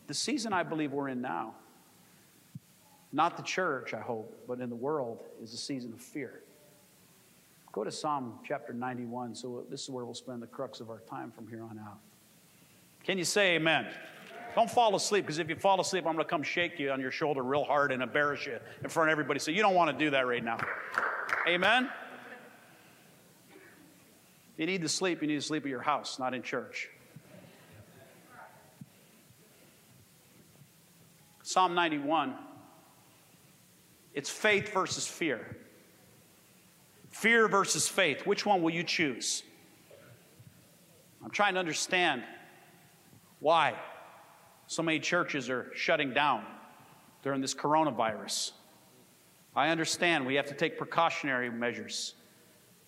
the 0.07 0.15
season 0.15 0.53
I 0.53 0.63
believe 0.63 0.93
we're 0.93 1.09
in 1.09 1.21
now, 1.21 1.55
not 3.13 3.37
the 3.37 3.43
church, 3.43 3.95
I 3.95 4.01
hope, 4.01 4.45
but 4.47 4.61
in 4.61 4.69
the 4.69 4.77
world, 4.77 5.25
is 5.43 5.55
a 5.55 5.57
season 5.57 5.93
of 5.93 6.01
fear. 6.01 6.43
Go 7.73 7.83
to 7.83 7.91
Psalm 7.91 8.39
chapter 8.47 8.73
91. 8.73 9.35
So 9.35 9.65
this 9.69 9.83
is 9.83 9.91
where 9.91 10.05
we'll 10.05 10.15
spend 10.15 10.43
the 10.43 10.47
crux 10.47 10.81
of 10.81 10.91
our 10.91 11.01
time 11.11 11.33
from 11.33 11.49
here 11.49 11.63
on 11.63 11.79
out. 11.79 11.99
Can 13.03 13.19
you 13.19 13.25
say 13.25 13.57
amen? 13.57 13.87
Don't 14.55 14.71
fall 14.71 14.95
asleep, 14.95 15.25
because 15.25 15.39
if 15.41 15.49
you 15.49 15.57
fall 15.57 15.81
asleep, 15.81 16.07
I'm 16.07 16.13
going 16.13 16.25
to 16.25 16.31
come 16.31 16.45
shake 16.45 16.79
you 16.79 16.93
on 16.93 17.01
your 17.01 17.11
shoulder 17.11 17.43
real 17.43 17.65
hard 17.65 17.91
and 17.91 18.03
embarrass 18.03 18.47
you 18.47 18.59
in 18.83 18.89
front 18.89 19.11
of 19.11 19.13
everybody. 19.13 19.41
So 19.41 19.51
you 19.51 19.61
don't 19.61 19.75
want 19.75 19.91
to 19.91 20.05
do 20.05 20.11
that 20.11 20.27
right 20.27 20.45
now. 20.45 20.59
Amen? 21.49 21.91
If 24.55 24.61
you 24.61 24.67
need 24.67 24.83
to 24.83 24.89
sleep, 24.89 25.21
you 25.21 25.27
need 25.27 25.35
to 25.35 25.43
sleep 25.43 25.65
at 25.65 25.69
your 25.69 25.83
house, 25.83 26.19
not 26.21 26.33
in 26.33 26.43
church. 26.43 26.89
Psalm 31.43 31.75
91. 31.75 32.35
It's 34.15 34.31
faith 34.31 34.73
versus 34.73 35.09
fear. 35.09 35.57
Fear 37.11 37.49
versus 37.49 37.89
faith. 37.89 38.27
Which 38.27 38.47
one 38.47 38.63
will 38.63 38.71
you 38.71 38.85
choose? 38.85 39.43
I'm 41.23 41.31
trying 41.31 41.55
to 41.55 41.61
understand 41.61 42.23
why 43.41 43.75
so 44.69 44.83
many 44.83 45.01
churches 45.01 45.51
are 45.51 45.71
shutting 45.75 46.15
down 46.15 46.45
during 47.23 47.41
this 47.41 47.55
coronavirus. 47.55 48.53
I 49.57 49.71
understand 49.71 50.27
we 50.27 50.37
have 50.37 50.47
to 50.47 50.55
take 50.55 50.79
precautionary 50.79 51.51
measures, 51.51 52.15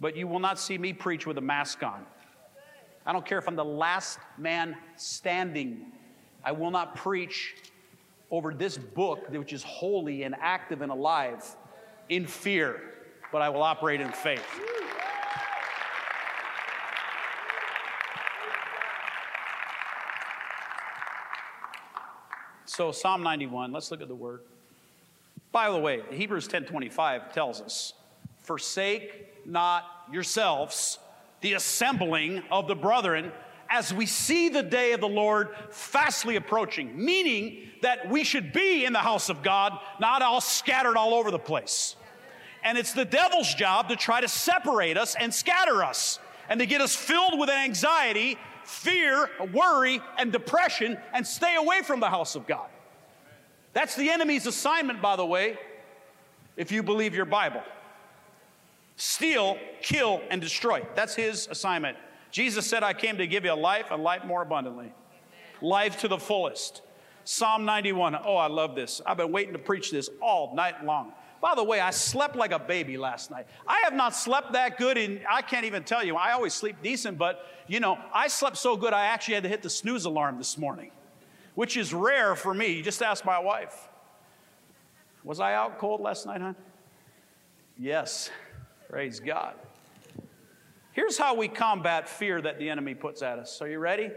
but 0.01 0.17
you 0.17 0.27
will 0.27 0.41
not 0.41 0.59
see 0.59 0.79
me 0.79 0.93
preach 0.93 1.27
with 1.27 1.39
a 1.39 1.43
mask 1.43 1.83
on. 1.83 2.05
I 3.05 3.13
don't 3.13 3.25
care 3.25 3.39
if 3.39 3.49
I'm 3.49 3.57
the 3.57 3.65
last 3.65 4.19
man 4.37 4.77
standing. 4.97 5.93
I 6.45 6.53
will 6.53 6.71
not 6.71 6.97
preach 6.97 7.55
over 8.31 8.53
this 8.53 8.77
book, 8.77 9.31
which 9.31 9.53
is 9.53 9.63
holy 9.63 10.25
and 10.25 10.35
active 10.41 10.83
and 10.83 10.91
alive, 10.91 11.45
in 12.09 12.27
fear, 12.27 12.81
but 13.31 13.43
I 13.43 13.49
will 13.49 13.63
operate 13.63 14.01
in 14.01 14.11
faith. 14.11 14.45
So 22.65 22.93
Psalm 22.93 23.23
91, 23.23 23.73
let's 23.73 23.91
look 23.91 24.03
at 24.03 24.09
the 24.09 24.15
word. 24.15 24.43
By 25.51 25.71
the 25.71 25.79
way, 25.79 26.03
Hebrews 26.11 26.47
10:25 26.49 27.33
tells 27.33 27.63
us, 27.63 27.95
"Forsake 28.43 29.36
not 29.47 29.85
yourselves 30.13 30.99
the 31.41 31.53
assembling 31.53 32.43
of 32.51 32.67
the 32.67 32.75
brethren 32.75 33.31
as 33.69 33.93
we 33.93 34.07
see 34.07 34.49
the 34.49 34.63
day 34.63 34.93
of 34.93 35.01
the 35.01 35.09
Lord 35.09 35.49
fastly 35.71 36.37
approaching, 36.37 37.05
meaning 37.05 37.69
that 37.83 38.09
we 38.09 38.25
should 38.25 38.53
be 38.53 38.85
in 38.85 38.93
the 38.93 39.01
house 39.01 39.29
of 39.29 39.43
God, 39.43 39.79
not 40.01 40.23
all 40.23 40.41
scattered 40.41 40.97
all 40.97 41.15
over 41.15 41.31
the 41.31 41.39
place. 41.39 41.97
And 42.63 42.79
it's 42.79 42.93
the 42.93 43.05
devil's 43.05 43.53
job 43.55 43.89
to 43.89 43.97
try 43.97 44.21
to 44.21 44.29
separate 44.29 44.97
us 44.97 45.15
and 45.19 45.33
scatter 45.33 45.85
us 45.85 46.19
and 46.49 46.61
to 46.61 46.67
get 46.67 46.81
us 46.81 46.95
filled 46.95 47.39
with 47.39 47.51
anxiety, 47.51 48.39
fear, 48.65 49.29
worry, 49.53 50.01
and 50.19 50.33
depression 50.33 50.99
and 51.13 51.27
stay 51.27 51.57
away 51.57 51.83
from 51.83 52.01
the 52.01 52.09
house 52.09 52.35
of 52.35 52.47
God. 52.47 52.69
That's 53.73 53.95
the 53.95 54.11
enemy's 54.11 54.47
assignment, 54.47 55.03
by 55.03 55.17
the 55.17 55.27
way, 55.27 55.59
if 56.57 56.73
you 56.73 56.83
believe 56.83 57.15
your 57.15 57.25
Bible. 57.25 57.63
Steal, 58.97 59.59
kill, 59.83 60.23
and 60.31 60.41
destroy. 60.41 60.85
That's 60.95 61.15
his 61.15 61.49
assignment. 61.49 61.97
Jesus 62.31 62.67
said, 62.67 62.83
I 62.83 62.93
came 62.93 63.19
to 63.19 63.27
give 63.27 63.45
you 63.45 63.53
a 63.53 63.55
life 63.55 63.87
and 63.91 64.03
life 64.03 64.25
more 64.25 64.43
abundantly. 64.43 64.93
Life 65.61 66.01
to 66.01 66.09
the 66.09 66.19
fullest. 66.19 66.83
Psalm 67.25 67.65
91. 67.65 68.17
Oh, 68.25 68.37
I 68.37 68.47
love 68.47 68.75
this. 68.75 69.01
I've 69.05 69.17
been 69.17 69.33
waiting 69.33 69.53
to 69.53 69.59
preach 69.59 69.91
this 69.91 70.09
all 70.21 70.55
night 70.55 70.85
long. 70.85 71.13
By 71.41 71.55
the 71.55 71.65
way, 71.65 71.81
I 71.81 71.91
slept 71.91 72.35
like 72.35 72.53
a 72.53 72.59
baby 72.59 72.97
last 72.97 73.31
night. 73.31 73.47
I 73.67 73.81
have 73.85 73.93
not 73.93 74.15
slept 74.15 74.53
that 74.53 74.79
good 74.79 74.97
in, 74.97 75.21
I 75.31 75.43
can't 75.43 75.65
even 75.65 75.85
tell 75.85 76.03
you. 76.03 76.17
I 76.17 76.33
always 76.33 76.55
sleep 76.55 76.77
decent, 76.83 77.19
but 77.19 77.47
you 77.67 77.81
know, 77.81 77.99
I 78.13 78.29
slept 78.29 78.57
so 78.57 78.77
good 78.77 78.93
I 78.93 79.07
actually 79.07 79.35
had 79.35 79.43
to 79.43 79.49
hit 79.49 79.63
the 79.63 79.71
snooze 79.71 80.07
alarm 80.07 80.39
this 80.39 80.57
morning, 80.57 80.91
which 81.55 81.77
is 81.77 81.93
rare 81.93 82.35
for 82.37 82.55
me. 82.55 82.73
You 82.73 82.83
just 82.83 83.03
ask 83.03 83.25
my 83.25 83.39
wife. 83.39 83.89
Was 85.25 85.41
I 85.41 85.55
out 85.55 85.79
cold 85.79 86.01
last 86.01 86.25
night, 86.27 86.41
hon? 86.41 86.57
Yes. 87.79 88.31
Praise 88.88 89.20
God. 89.20 89.55
Here's 90.92 91.18
how 91.18 91.35
we 91.35 91.49
combat 91.49 92.09
fear 92.09 92.40
that 92.40 92.59
the 92.59 92.70
enemy 92.70 92.94
puts 92.94 93.20
at 93.20 93.38
us. 93.38 93.61
Are 93.61 93.68
you 93.68 93.79
ready? 93.79 94.11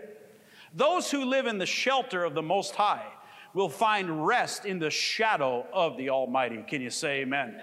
Those 0.73 1.09
who 1.09 1.25
live 1.25 1.47
in 1.47 1.57
the 1.57 1.65
shelter 1.65 2.23
of 2.23 2.35
the 2.35 2.41
Most 2.41 2.75
High 2.75 3.05
will 3.53 3.69
find 3.69 4.25
rest 4.25 4.65
in 4.65 4.79
the 4.79 4.91
shadow 4.91 5.65
of 5.73 5.97
the 5.97 6.09
Almighty. 6.09 6.63
Can 6.67 6.81
you 6.81 6.91
say 6.91 7.21
amen? 7.21 7.49
amen? 7.49 7.61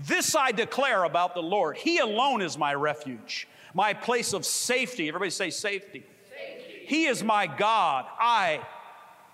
This 0.00 0.34
I 0.34 0.52
declare 0.52 1.04
about 1.04 1.34
the 1.34 1.42
Lord. 1.42 1.76
He 1.76 1.98
alone 1.98 2.40
is 2.40 2.56
my 2.56 2.74
refuge, 2.74 3.46
my 3.74 3.92
place 3.92 4.32
of 4.32 4.46
safety. 4.46 5.08
Everybody 5.08 5.30
say 5.30 5.50
safety. 5.50 6.04
safety. 6.30 6.86
He 6.86 7.04
is 7.04 7.22
my 7.22 7.46
God. 7.46 8.06
I 8.18 8.66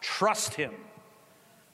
trust 0.01 0.55
him. 0.55 0.75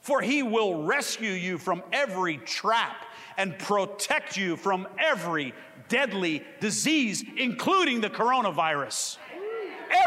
For 0.00 0.20
he 0.20 0.42
will 0.42 0.84
rescue 0.84 1.32
you 1.32 1.56
from 1.56 1.82
every 1.90 2.36
trap 2.36 3.06
and 3.36 3.58
protect 3.58 4.36
you 4.36 4.56
from 4.56 4.86
every 4.98 5.54
deadly 5.88 6.42
disease, 6.60 7.24
including 7.36 8.00
the 8.00 8.10
coronavirus. 8.10 9.18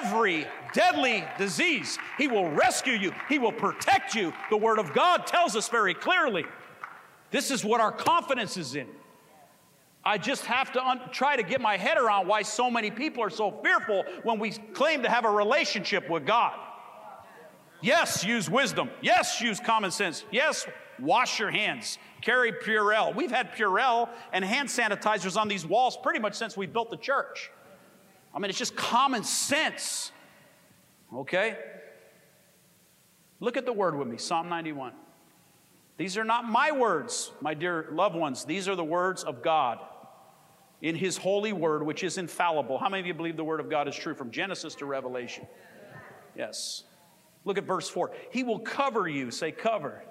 Every 0.03 0.45
deadly 0.73 1.23
disease. 1.37 1.97
He 2.17 2.27
will 2.27 2.49
rescue 2.49 2.93
you, 2.93 3.13
He 3.29 3.39
will 3.39 3.51
protect 3.51 4.15
you. 4.15 4.33
The 4.49 4.57
Word 4.57 4.79
of 4.79 4.93
God 4.93 5.27
tells 5.27 5.55
us 5.55 5.69
very 5.69 5.93
clearly. 5.93 6.45
This 7.31 7.51
is 7.51 7.63
what 7.63 7.81
our 7.81 7.91
confidence 7.91 8.57
is 8.57 8.75
in. 8.75 8.87
I 10.03 10.17
just 10.17 10.45
have 10.45 10.71
to 10.71 10.85
un- 10.85 11.01
try 11.11 11.35
to 11.35 11.43
get 11.43 11.59
my 11.59 11.75
head 11.75 11.97
around 11.97 12.27
why 12.27 12.41
so 12.41 12.71
many 12.71 12.89
people 12.89 13.21
are 13.21 13.29
so 13.29 13.51
fearful 13.61 14.05
when 14.23 14.39
we 14.39 14.51
claim 14.51 15.03
to 15.03 15.09
have 15.09 15.25
a 15.25 15.29
relationship 15.29 16.09
with 16.09 16.25
God. 16.25 16.53
Yes, 17.81 18.23
use 18.23 18.49
wisdom. 18.49 18.89
Yes, 19.01 19.41
use 19.41 19.59
common 19.59 19.91
sense. 19.91 20.23
Yes, 20.31 20.65
wash 20.99 21.39
your 21.39 21.51
hands. 21.51 21.97
Carry 22.21 22.51
Purell. 22.51 23.15
We've 23.15 23.31
had 23.31 23.53
Purell 23.53 24.09
and 24.31 24.43
hand 24.43 24.69
sanitizers 24.69 25.39
on 25.39 25.47
these 25.47 25.65
walls 25.65 25.97
pretty 25.97 26.19
much 26.19 26.35
since 26.35 26.57
we 26.57 26.65
built 26.65 26.89
the 26.89 26.97
church. 26.97 27.51
I 28.33 28.39
mean, 28.39 28.49
it's 28.49 28.59
just 28.59 28.75
common 28.75 29.23
sense. 29.23 30.11
Okay? 31.13 31.57
Look 33.39 33.57
at 33.57 33.65
the 33.65 33.73
word 33.73 33.97
with 33.97 34.07
me 34.07 34.17
Psalm 34.17 34.49
91. 34.49 34.93
These 35.97 36.17
are 36.17 36.23
not 36.23 36.45
my 36.45 36.71
words, 36.71 37.31
my 37.41 37.53
dear 37.53 37.87
loved 37.91 38.15
ones. 38.15 38.45
These 38.45 38.67
are 38.67 38.75
the 38.75 38.83
words 38.83 39.23
of 39.23 39.41
God 39.41 39.79
in 40.81 40.95
His 40.95 41.17
holy 41.17 41.53
word, 41.53 41.83
which 41.83 42.03
is 42.03 42.17
infallible. 42.19 42.77
How 42.77 42.89
many 42.89 43.01
of 43.01 43.07
you 43.07 43.15
believe 43.15 43.35
the 43.35 43.43
word 43.43 43.59
of 43.59 43.69
God 43.69 43.87
is 43.87 43.95
true 43.95 44.13
from 44.13 44.29
Genesis 44.29 44.75
to 44.75 44.85
Revelation? 44.85 45.47
Yes. 46.35 46.83
Look 47.45 47.57
at 47.57 47.63
verse 47.63 47.89
4. 47.89 48.11
He 48.31 48.43
will 48.43 48.59
cover 48.59 49.07
you, 49.07 49.31
say, 49.31 49.51
cover. 49.51 50.03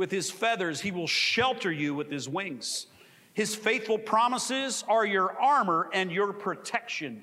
With 0.00 0.10
his 0.10 0.30
feathers, 0.30 0.80
he 0.80 0.92
will 0.92 1.06
shelter 1.06 1.70
you 1.70 1.94
with 1.94 2.10
his 2.10 2.26
wings. 2.26 2.86
His 3.34 3.54
faithful 3.54 3.98
promises 3.98 4.82
are 4.88 5.04
your 5.04 5.38
armor 5.38 5.90
and 5.92 6.10
your 6.10 6.32
protection. 6.32 7.20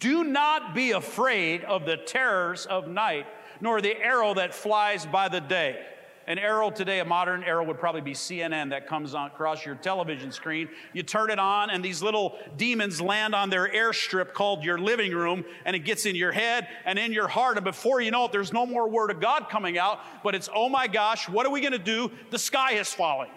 Do 0.00 0.24
not 0.24 0.74
be 0.74 0.90
afraid 0.90 1.62
of 1.62 1.86
the 1.86 1.98
terrors 1.98 2.66
of 2.66 2.88
night, 2.88 3.28
nor 3.60 3.80
the 3.80 3.96
arrow 3.96 4.34
that 4.34 4.56
flies 4.56 5.06
by 5.06 5.28
the 5.28 5.40
day. 5.40 5.86
An 6.28 6.40
arrow 6.40 6.70
today, 6.70 6.98
a 6.98 7.04
modern 7.04 7.44
arrow 7.44 7.64
would 7.64 7.78
probably 7.78 8.00
be 8.00 8.12
CNN 8.12 8.70
that 8.70 8.88
comes 8.88 9.14
on, 9.14 9.28
across 9.28 9.64
your 9.64 9.76
television 9.76 10.32
screen. 10.32 10.68
You 10.92 11.04
turn 11.04 11.30
it 11.30 11.38
on, 11.38 11.70
and 11.70 11.84
these 11.84 12.02
little 12.02 12.36
demons 12.56 13.00
land 13.00 13.32
on 13.32 13.48
their 13.48 13.68
airstrip 13.68 14.32
called 14.32 14.64
your 14.64 14.76
living 14.76 15.12
room, 15.12 15.44
and 15.64 15.76
it 15.76 15.80
gets 15.80 16.04
in 16.04 16.16
your 16.16 16.32
head 16.32 16.66
and 16.84 16.98
in 16.98 17.12
your 17.12 17.28
heart. 17.28 17.58
And 17.58 17.64
before 17.64 18.00
you 18.00 18.10
know 18.10 18.24
it, 18.24 18.32
there's 18.32 18.52
no 18.52 18.66
more 18.66 18.88
word 18.88 19.12
of 19.12 19.20
God 19.20 19.48
coming 19.48 19.78
out, 19.78 20.00
but 20.24 20.34
it's, 20.34 20.48
oh 20.52 20.68
my 20.68 20.88
gosh, 20.88 21.28
what 21.28 21.46
are 21.46 21.52
we 21.52 21.60
going 21.60 21.72
to 21.72 21.78
do? 21.78 22.10
The 22.30 22.38
sky 22.40 22.72
is 22.72 22.92
falling. 22.92 23.30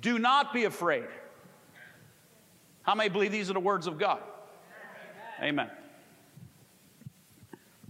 Do 0.00 0.20
not 0.20 0.52
be 0.52 0.64
afraid. 0.64 1.06
How 2.82 2.94
many 2.94 3.08
believe 3.08 3.32
these 3.32 3.50
are 3.50 3.54
the 3.54 3.60
words 3.60 3.88
of 3.88 3.98
God? 3.98 4.20
Amen. 5.42 5.70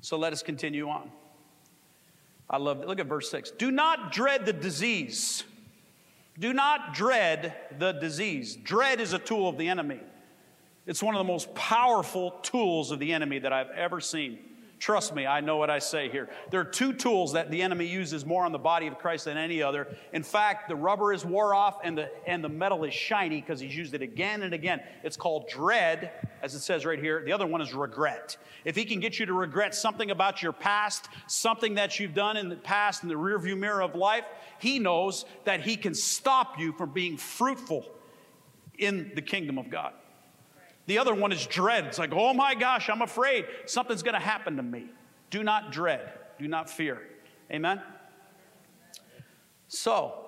So 0.01 0.17
let 0.17 0.33
us 0.33 0.43
continue 0.43 0.89
on. 0.89 1.11
I 2.49 2.59
love 2.59 2.83
it. 2.83 2.89
Look 2.89 3.01
at 3.01 3.07
verse 3.07 3.31
6. 3.31 3.53
Do 3.53 3.71
not 3.71 4.13
dread 4.13 4.47
the 4.47 4.53
disease. 4.53 5.45
Do 6.39 6.53
not 6.53 6.95
dread 6.95 7.55
the 7.79 7.93
disease. 7.93 8.57
Dread 8.57 9.01
is 9.01 9.13
a 9.13 9.19
tool 9.19 9.49
of 9.49 9.57
the 9.57 9.69
enemy. 9.69 10.01
It's 10.87 11.03
one 11.03 11.15
of 11.15 11.19
the 11.19 11.33
most 11.33 11.55
powerful 11.55 12.33
tools 12.43 12.91
of 12.91 12.99
the 12.99 13.13
enemy 13.13 13.39
that 13.39 13.53
I've 13.53 13.71
ever 13.71 14.01
seen. 14.01 14.39
Trust 14.85 15.15
me, 15.15 15.27
I 15.27 15.41
know 15.41 15.57
what 15.57 15.71
I 15.71 15.79
say 15.79 16.11
here. 16.11 16.29
There 16.51 16.61
are 16.61 16.65
two 16.65 16.93
tools 16.93 17.33
that 17.33 17.51
the 17.51 17.63
enemy 17.63 17.87
uses 17.87 18.27
more 18.27 18.45
on 18.45 18.53
the 18.53 18.59
body 18.59 18.87
of 18.87 18.99
Christ 18.99 19.25
than 19.25 19.39
any 19.39 19.63
other. 19.63 19.89
In 20.13 20.23
fact, 20.23 20.69
the 20.69 20.77
rubber 20.77 21.15
is 21.15 21.25
wore 21.25 21.55
off 21.55 21.79
and 21.83 21.97
the, 21.97 22.11
and 22.27 22.45
the 22.45 22.51
metal 22.51 22.85
is 22.85 22.93
shiny 22.93 23.41
because 23.41 23.61
he's 23.61 23.75
used 23.75 23.95
it 23.95 24.03
again 24.03 24.43
and 24.43 24.53
again. 24.53 24.83
It's 25.03 25.17
called 25.17 25.49
dread, 25.49 26.11
as 26.43 26.55
it 26.55 26.61
says 26.61 26.85
right 26.85 26.99
here. 26.99 27.25
The 27.25 27.33
other 27.33 27.47
one 27.47 27.63
is 27.63 27.73
regret. 27.73 28.37
If 28.67 28.77
he 28.77 28.85
can 28.85 29.01
get 29.01 29.19
you 29.19 29.25
to 29.25 29.33
regret 29.33 29.75
something 29.75 30.11
about 30.11 30.43
your 30.43 30.53
past, 30.53 31.09
something 31.29 31.77
that 31.77 31.99
you've 31.99 32.13
done 32.13 32.37
in 32.37 32.51
the 32.51 32.57
past 32.57 33.03
in 33.05 33.09
the 33.09 33.15
rearview 33.15 33.57
mirror 33.57 33.81
of 33.81 33.95
life, 33.95 34.27
he 34.59 34.79
knows 34.79 35.25
that 35.45 35.63
he 35.63 35.79
can 35.79 35.95
stop 35.95 36.59
you 36.59 36.73
from 36.75 36.91
being 36.91 37.17
fruitful 37.17 37.87
in 38.77 39.13
the 39.15 39.23
kingdom 39.23 39.57
of 39.57 39.71
God. 39.71 39.95
The 40.87 40.99
other 40.99 41.15
one 41.15 41.33
is 41.33 41.47
dread. 41.47 41.85
It's 41.87 41.99
like, 41.99 42.13
oh 42.13 42.35
my 42.35 42.55
gosh, 42.55 42.91
I'm 42.91 43.03
afraid 43.03 43.47
something's 43.67 44.03
going 44.03 44.15
to 44.15 44.21
happen 44.21 44.57
to 44.57 44.63
me. 44.63 44.87
Do 45.31 45.43
not 45.43 45.73
dread, 45.73 46.13
do 46.39 46.47
not 46.47 46.69
fear. 46.69 47.01
Amen? 47.51 47.81
So, 49.69 50.25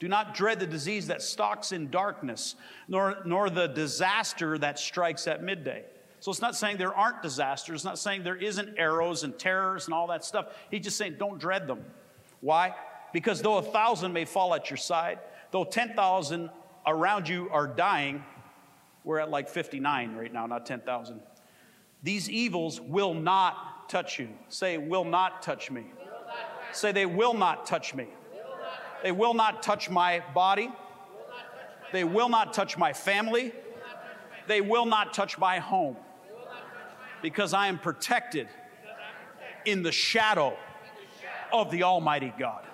do 0.00 0.08
not 0.08 0.34
dread 0.34 0.58
the 0.58 0.66
disease 0.66 1.06
that 1.06 1.22
stalks 1.22 1.70
in 1.70 1.90
darkness, 1.90 2.56
nor, 2.88 3.18
nor 3.24 3.48
the 3.50 3.68
disaster 3.68 4.58
that 4.58 4.78
strikes 4.78 5.28
at 5.28 5.42
midday. 5.42 5.84
So 6.18 6.30
it's 6.30 6.40
not 6.40 6.56
saying 6.56 6.78
there 6.78 6.94
aren't 6.94 7.22
disasters. 7.22 7.76
It's 7.76 7.84
not 7.84 7.98
saying 7.98 8.22
there 8.24 8.36
isn't 8.36 8.78
arrows 8.78 9.22
and 9.22 9.38
terrors 9.38 9.86
and 9.86 9.94
all 9.94 10.06
that 10.08 10.24
stuff. 10.24 10.46
He's 10.70 10.82
just 10.82 10.96
saying 10.96 11.16
don't 11.18 11.38
dread 11.38 11.66
them. 11.66 11.84
Why? 12.40 12.74
Because 13.12 13.42
though 13.42 13.58
a 13.58 13.62
thousand 13.62 14.12
may 14.12 14.24
fall 14.24 14.54
at 14.54 14.70
your 14.70 14.76
side, 14.76 15.18
though 15.50 15.64
10,000 15.64 16.50
around 16.86 17.28
you 17.28 17.48
are 17.50 17.66
dying, 17.66 18.24
we're 19.04 19.18
at 19.18 19.30
like 19.30 19.48
59 19.48 20.14
right 20.14 20.32
now, 20.32 20.46
not 20.46 20.66
10,000. 20.66 21.20
These 22.02 22.30
evils 22.30 22.80
will 22.80 23.14
not 23.14 23.88
touch 23.88 24.18
you. 24.18 24.28
Say, 24.48 24.78
will 24.78 25.04
not 25.04 25.42
touch 25.42 25.70
me. 25.70 25.84
Say, 26.72 26.92
they 26.92 27.06
will 27.06 27.34
not 27.34 27.66
touch 27.66 27.94
me. 27.94 28.06
They 29.02 29.12
will 29.12 29.34
not 29.34 29.62
touch 29.62 29.90
my 29.90 30.22
body. 30.34 30.70
They 31.92 32.04
will 32.04 32.28
not 32.28 32.54
touch 32.54 32.78
my 32.78 32.92
family. 32.92 33.52
They 34.46 34.60
will 34.60 34.86
not 34.86 35.12
touch 35.12 35.38
my 35.38 35.58
home 35.58 35.96
because 37.20 37.54
I 37.54 37.68
am 37.68 37.78
protected 37.78 38.48
in 39.64 39.82
the 39.82 39.92
shadow 39.92 40.56
of 41.52 41.70
the 41.70 41.82
Almighty 41.84 42.32
God. 42.38 42.64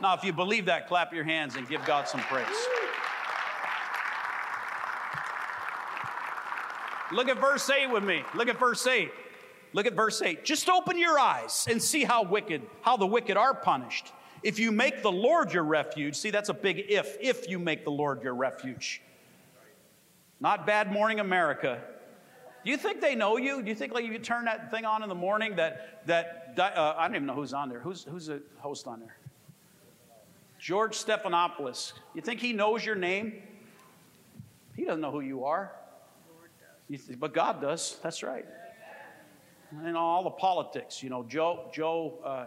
Now, 0.00 0.14
if 0.14 0.24
you 0.24 0.32
believe 0.32 0.66
that, 0.66 0.88
clap 0.88 1.12
your 1.12 1.24
hands 1.24 1.56
and 1.56 1.68
give 1.68 1.84
God 1.84 2.08
some 2.08 2.20
praise. 2.20 2.46
Look 7.14 7.28
at 7.28 7.40
verse 7.40 7.70
8 7.70 7.90
with 7.90 8.02
me. 8.02 8.24
Look 8.34 8.48
at 8.48 8.58
verse 8.58 8.84
8. 8.86 9.10
Look 9.72 9.86
at 9.86 9.94
verse 9.94 10.20
8. 10.20 10.44
Just 10.44 10.68
open 10.68 10.98
your 10.98 11.18
eyes 11.18 11.66
and 11.70 11.80
see 11.80 12.04
how 12.04 12.24
wicked, 12.24 12.62
how 12.82 12.96
the 12.96 13.06
wicked 13.06 13.36
are 13.36 13.54
punished. 13.54 14.12
If 14.42 14.58
you 14.58 14.72
make 14.72 15.02
the 15.02 15.12
Lord 15.12 15.52
your 15.52 15.62
refuge, 15.62 16.16
see, 16.16 16.30
that's 16.30 16.48
a 16.48 16.54
big 16.54 16.84
if, 16.88 17.16
if 17.20 17.48
you 17.48 17.58
make 17.58 17.84
the 17.84 17.90
Lord 17.90 18.22
your 18.22 18.34
refuge. 18.34 19.00
Not 20.40 20.66
bad 20.66 20.92
morning 20.92 21.20
America. 21.20 21.80
Do 22.64 22.70
you 22.70 22.76
think 22.76 23.00
they 23.00 23.14
know 23.14 23.36
you? 23.36 23.62
Do 23.62 23.68
you 23.68 23.74
think 23.74 23.94
like 23.94 24.04
if 24.04 24.12
you 24.12 24.18
turn 24.18 24.46
that 24.46 24.70
thing 24.70 24.84
on 24.84 25.02
in 25.02 25.08
the 25.08 25.14
morning 25.14 25.56
that, 25.56 26.06
that 26.06 26.56
uh, 26.58 26.94
I 26.98 27.06
don't 27.06 27.16
even 27.16 27.26
know 27.26 27.34
who's 27.34 27.52
on 27.52 27.68
there. 27.68 27.80
Who's, 27.80 28.04
who's 28.04 28.26
the 28.26 28.42
host 28.58 28.86
on 28.86 29.00
there? 29.00 29.16
George 30.58 30.96
Stephanopoulos. 30.96 31.92
You 32.14 32.22
think 32.22 32.40
he 32.40 32.52
knows 32.52 32.84
your 32.84 32.96
name? 32.96 33.34
He 34.76 34.84
doesn't 34.84 35.00
know 35.00 35.10
who 35.10 35.20
you 35.20 35.44
are. 35.44 35.72
But 37.18 37.32
God 37.34 37.60
does. 37.60 37.98
That's 38.02 38.22
right. 38.22 38.44
And 39.82 39.96
all 39.96 40.22
the 40.22 40.30
politics, 40.30 41.02
you 41.02 41.10
know, 41.10 41.24
Joe, 41.24 41.70
Joe, 41.72 42.18
uh, 42.24 42.44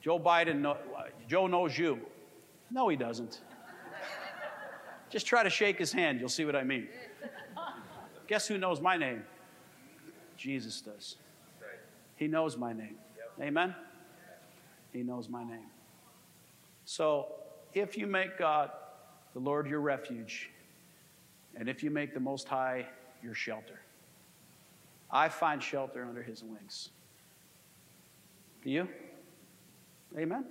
Joe 0.00 0.18
Biden, 0.18 0.60
know, 0.60 0.76
Joe 1.28 1.46
knows 1.46 1.76
you. 1.76 2.00
No, 2.70 2.88
he 2.88 2.96
doesn't. 2.96 3.40
Just 5.10 5.26
try 5.26 5.42
to 5.42 5.50
shake 5.50 5.78
his 5.78 5.92
hand. 5.92 6.20
You'll 6.20 6.30
see 6.30 6.46
what 6.46 6.56
I 6.56 6.64
mean. 6.64 6.88
Guess 8.26 8.48
who 8.48 8.56
knows 8.56 8.80
my 8.80 8.96
name? 8.96 9.22
Jesus 10.38 10.80
does. 10.80 11.16
He 12.16 12.28
knows 12.28 12.56
my 12.56 12.72
name. 12.72 12.96
Amen? 13.40 13.74
He 14.92 15.02
knows 15.02 15.28
my 15.28 15.44
name. 15.44 15.66
So 16.84 17.26
if 17.74 17.98
you 17.98 18.06
make 18.06 18.38
God 18.38 18.70
the 19.34 19.40
Lord 19.40 19.66
your 19.66 19.80
refuge, 19.80 20.50
and 21.56 21.68
if 21.68 21.82
you 21.82 21.90
make 21.90 22.14
the 22.14 22.20
Most 22.20 22.48
High 22.48 22.86
your 23.22 23.34
shelter, 23.34 23.80
I 25.10 25.28
find 25.28 25.62
shelter 25.62 26.04
under 26.04 26.22
his 26.22 26.42
wings. 26.42 26.90
Do 28.64 28.70
you? 28.70 28.88
Amen? 30.16 30.44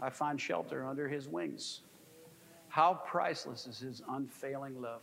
I 0.00 0.10
find 0.10 0.40
shelter 0.40 0.86
under 0.86 1.08
his 1.08 1.28
wings. 1.28 1.80
How 2.68 3.00
priceless 3.06 3.66
is 3.66 3.78
his 3.78 4.02
unfailing 4.10 4.80
love. 4.80 5.02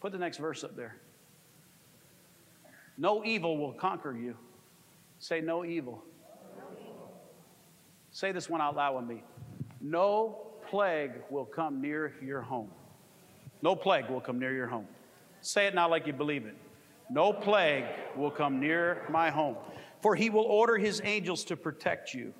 Put 0.00 0.12
the 0.12 0.18
next 0.18 0.38
verse 0.38 0.64
up 0.64 0.76
there. 0.76 0.96
No 2.98 3.24
evil 3.24 3.56
will 3.56 3.72
conquer 3.72 4.16
you. 4.16 4.36
Say, 5.18 5.40
no 5.40 5.64
evil. 5.64 6.02
Say 8.10 8.32
this 8.32 8.48
one 8.48 8.60
out 8.60 8.76
loud 8.76 8.96
with 8.96 9.06
me. 9.06 9.22
No 9.80 10.38
plague 10.68 11.12
will 11.30 11.44
come 11.44 11.80
near 11.80 12.14
your 12.22 12.40
home. 12.40 12.70
No 13.62 13.74
plague 13.74 14.08
will 14.08 14.20
come 14.20 14.38
near 14.38 14.52
your 14.52 14.66
home. 14.66 14.86
Say 15.44 15.66
it 15.66 15.74
now 15.74 15.90
like 15.90 16.06
you 16.06 16.14
believe 16.14 16.46
it. 16.46 16.56
No 17.10 17.30
plague 17.30 17.84
will 18.16 18.30
come 18.30 18.60
near 18.60 19.04
my 19.10 19.28
home, 19.28 19.56
for 20.00 20.14
he 20.14 20.30
will 20.30 20.44
order 20.44 20.78
his 20.78 21.02
angels 21.04 21.44
to 21.44 21.56
protect 21.56 22.14
you 22.14 22.32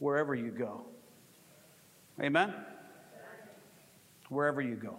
wherever 0.00 0.34
you 0.34 0.50
go. 0.50 0.84
Amen? 2.20 2.52
Wherever 4.30 4.60
you 4.60 4.74
go. 4.74 4.96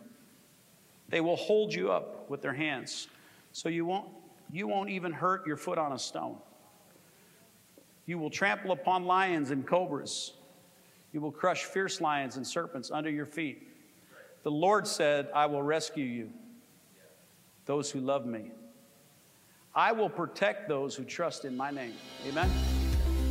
They 1.10 1.20
will 1.20 1.36
hold 1.36 1.74
you 1.74 1.92
up 1.92 2.30
with 2.30 2.42
their 2.42 2.54
hands 2.54 3.10
so 3.52 3.68
you 3.68 3.86
won't, 3.86 4.08
you 4.50 4.66
won't 4.66 4.90
even 4.90 5.12
hurt 5.12 5.46
your 5.46 5.58
foot 5.58 5.78
on 5.78 5.92
a 5.92 6.00
stone. 6.00 6.38
You 8.06 8.18
will 8.18 8.30
trample 8.30 8.72
upon 8.72 9.04
lions 9.04 9.52
and 9.52 9.68
cobras. 9.68 10.32
You 11.12 11.20
will 11.20 11.34
crush 11.34 11.66
fierce 11.66 12.00
lions 12.00 12.38
and 12.38 12.48
serpents 12.48 12.92
under 12.92 13.10
your 13.10 13.26
feet. 13.26 13.67
The 14.44 14.52
Lord 14.52 14.88
said, 14.88 15.30
I 15.34 15.46
will 15.48 15.64
rescue 15.64 16.06
you, 16.06 16.30
those 17.66 17.92
who 17.92 18.00
love 18.00 18.26
me. 18.26 18.52
I 19.76 19.92
will 19.92 20.10
protect 20.10 20.68
those 20.68 20.96
who 20.96 21.04
trust 21.04 21.46
in 21.46 21.56
my 21.56 21.70
name. 21.70 21.94
Amen. 22.28 22.50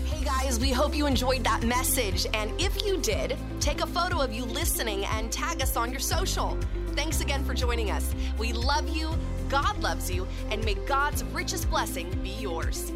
Hey 0.04 0.24
guys, 0.24 0.60
we 0.60 0.70
hope 0.70 0.94
you 0.94 1.06
enjoyed 1.06 1.42
that 1.44 1.64
message. 1.64 2.26
And 2.34 2.52
if 2.60 2.84
you 2.84 2.98
did, 2.98 3.36
take 3.58 3.80
a 3.80 3.86
photo 3.86 4.20
of 4.20 4.32
you 4.32 4.44
listening 4.44 5.04
and 5.06 5.32
tag 5.32 5.60
us 5.60 5.76
on 5.76 5.90
your 5.90 6.00
social. 6.00 6.56
Thanks 6.92 7.20
again 7.20 7.44
for 7.44 7.54
joining 7.54 7.90
us. 7.90 8.14
We 8.38 8.52
love 8.52 8.88
you, 8.88 9.10
God 9.48 9.78
loves 9.82 10.10
you, 10.10 10.26
and 10.50 10.64
may 10.64 10.74
God's 10.74 11.24
richest 11.24 11.68
blessing 11.68 12.10
be 12.22 12.30
yours. 12.30 12.92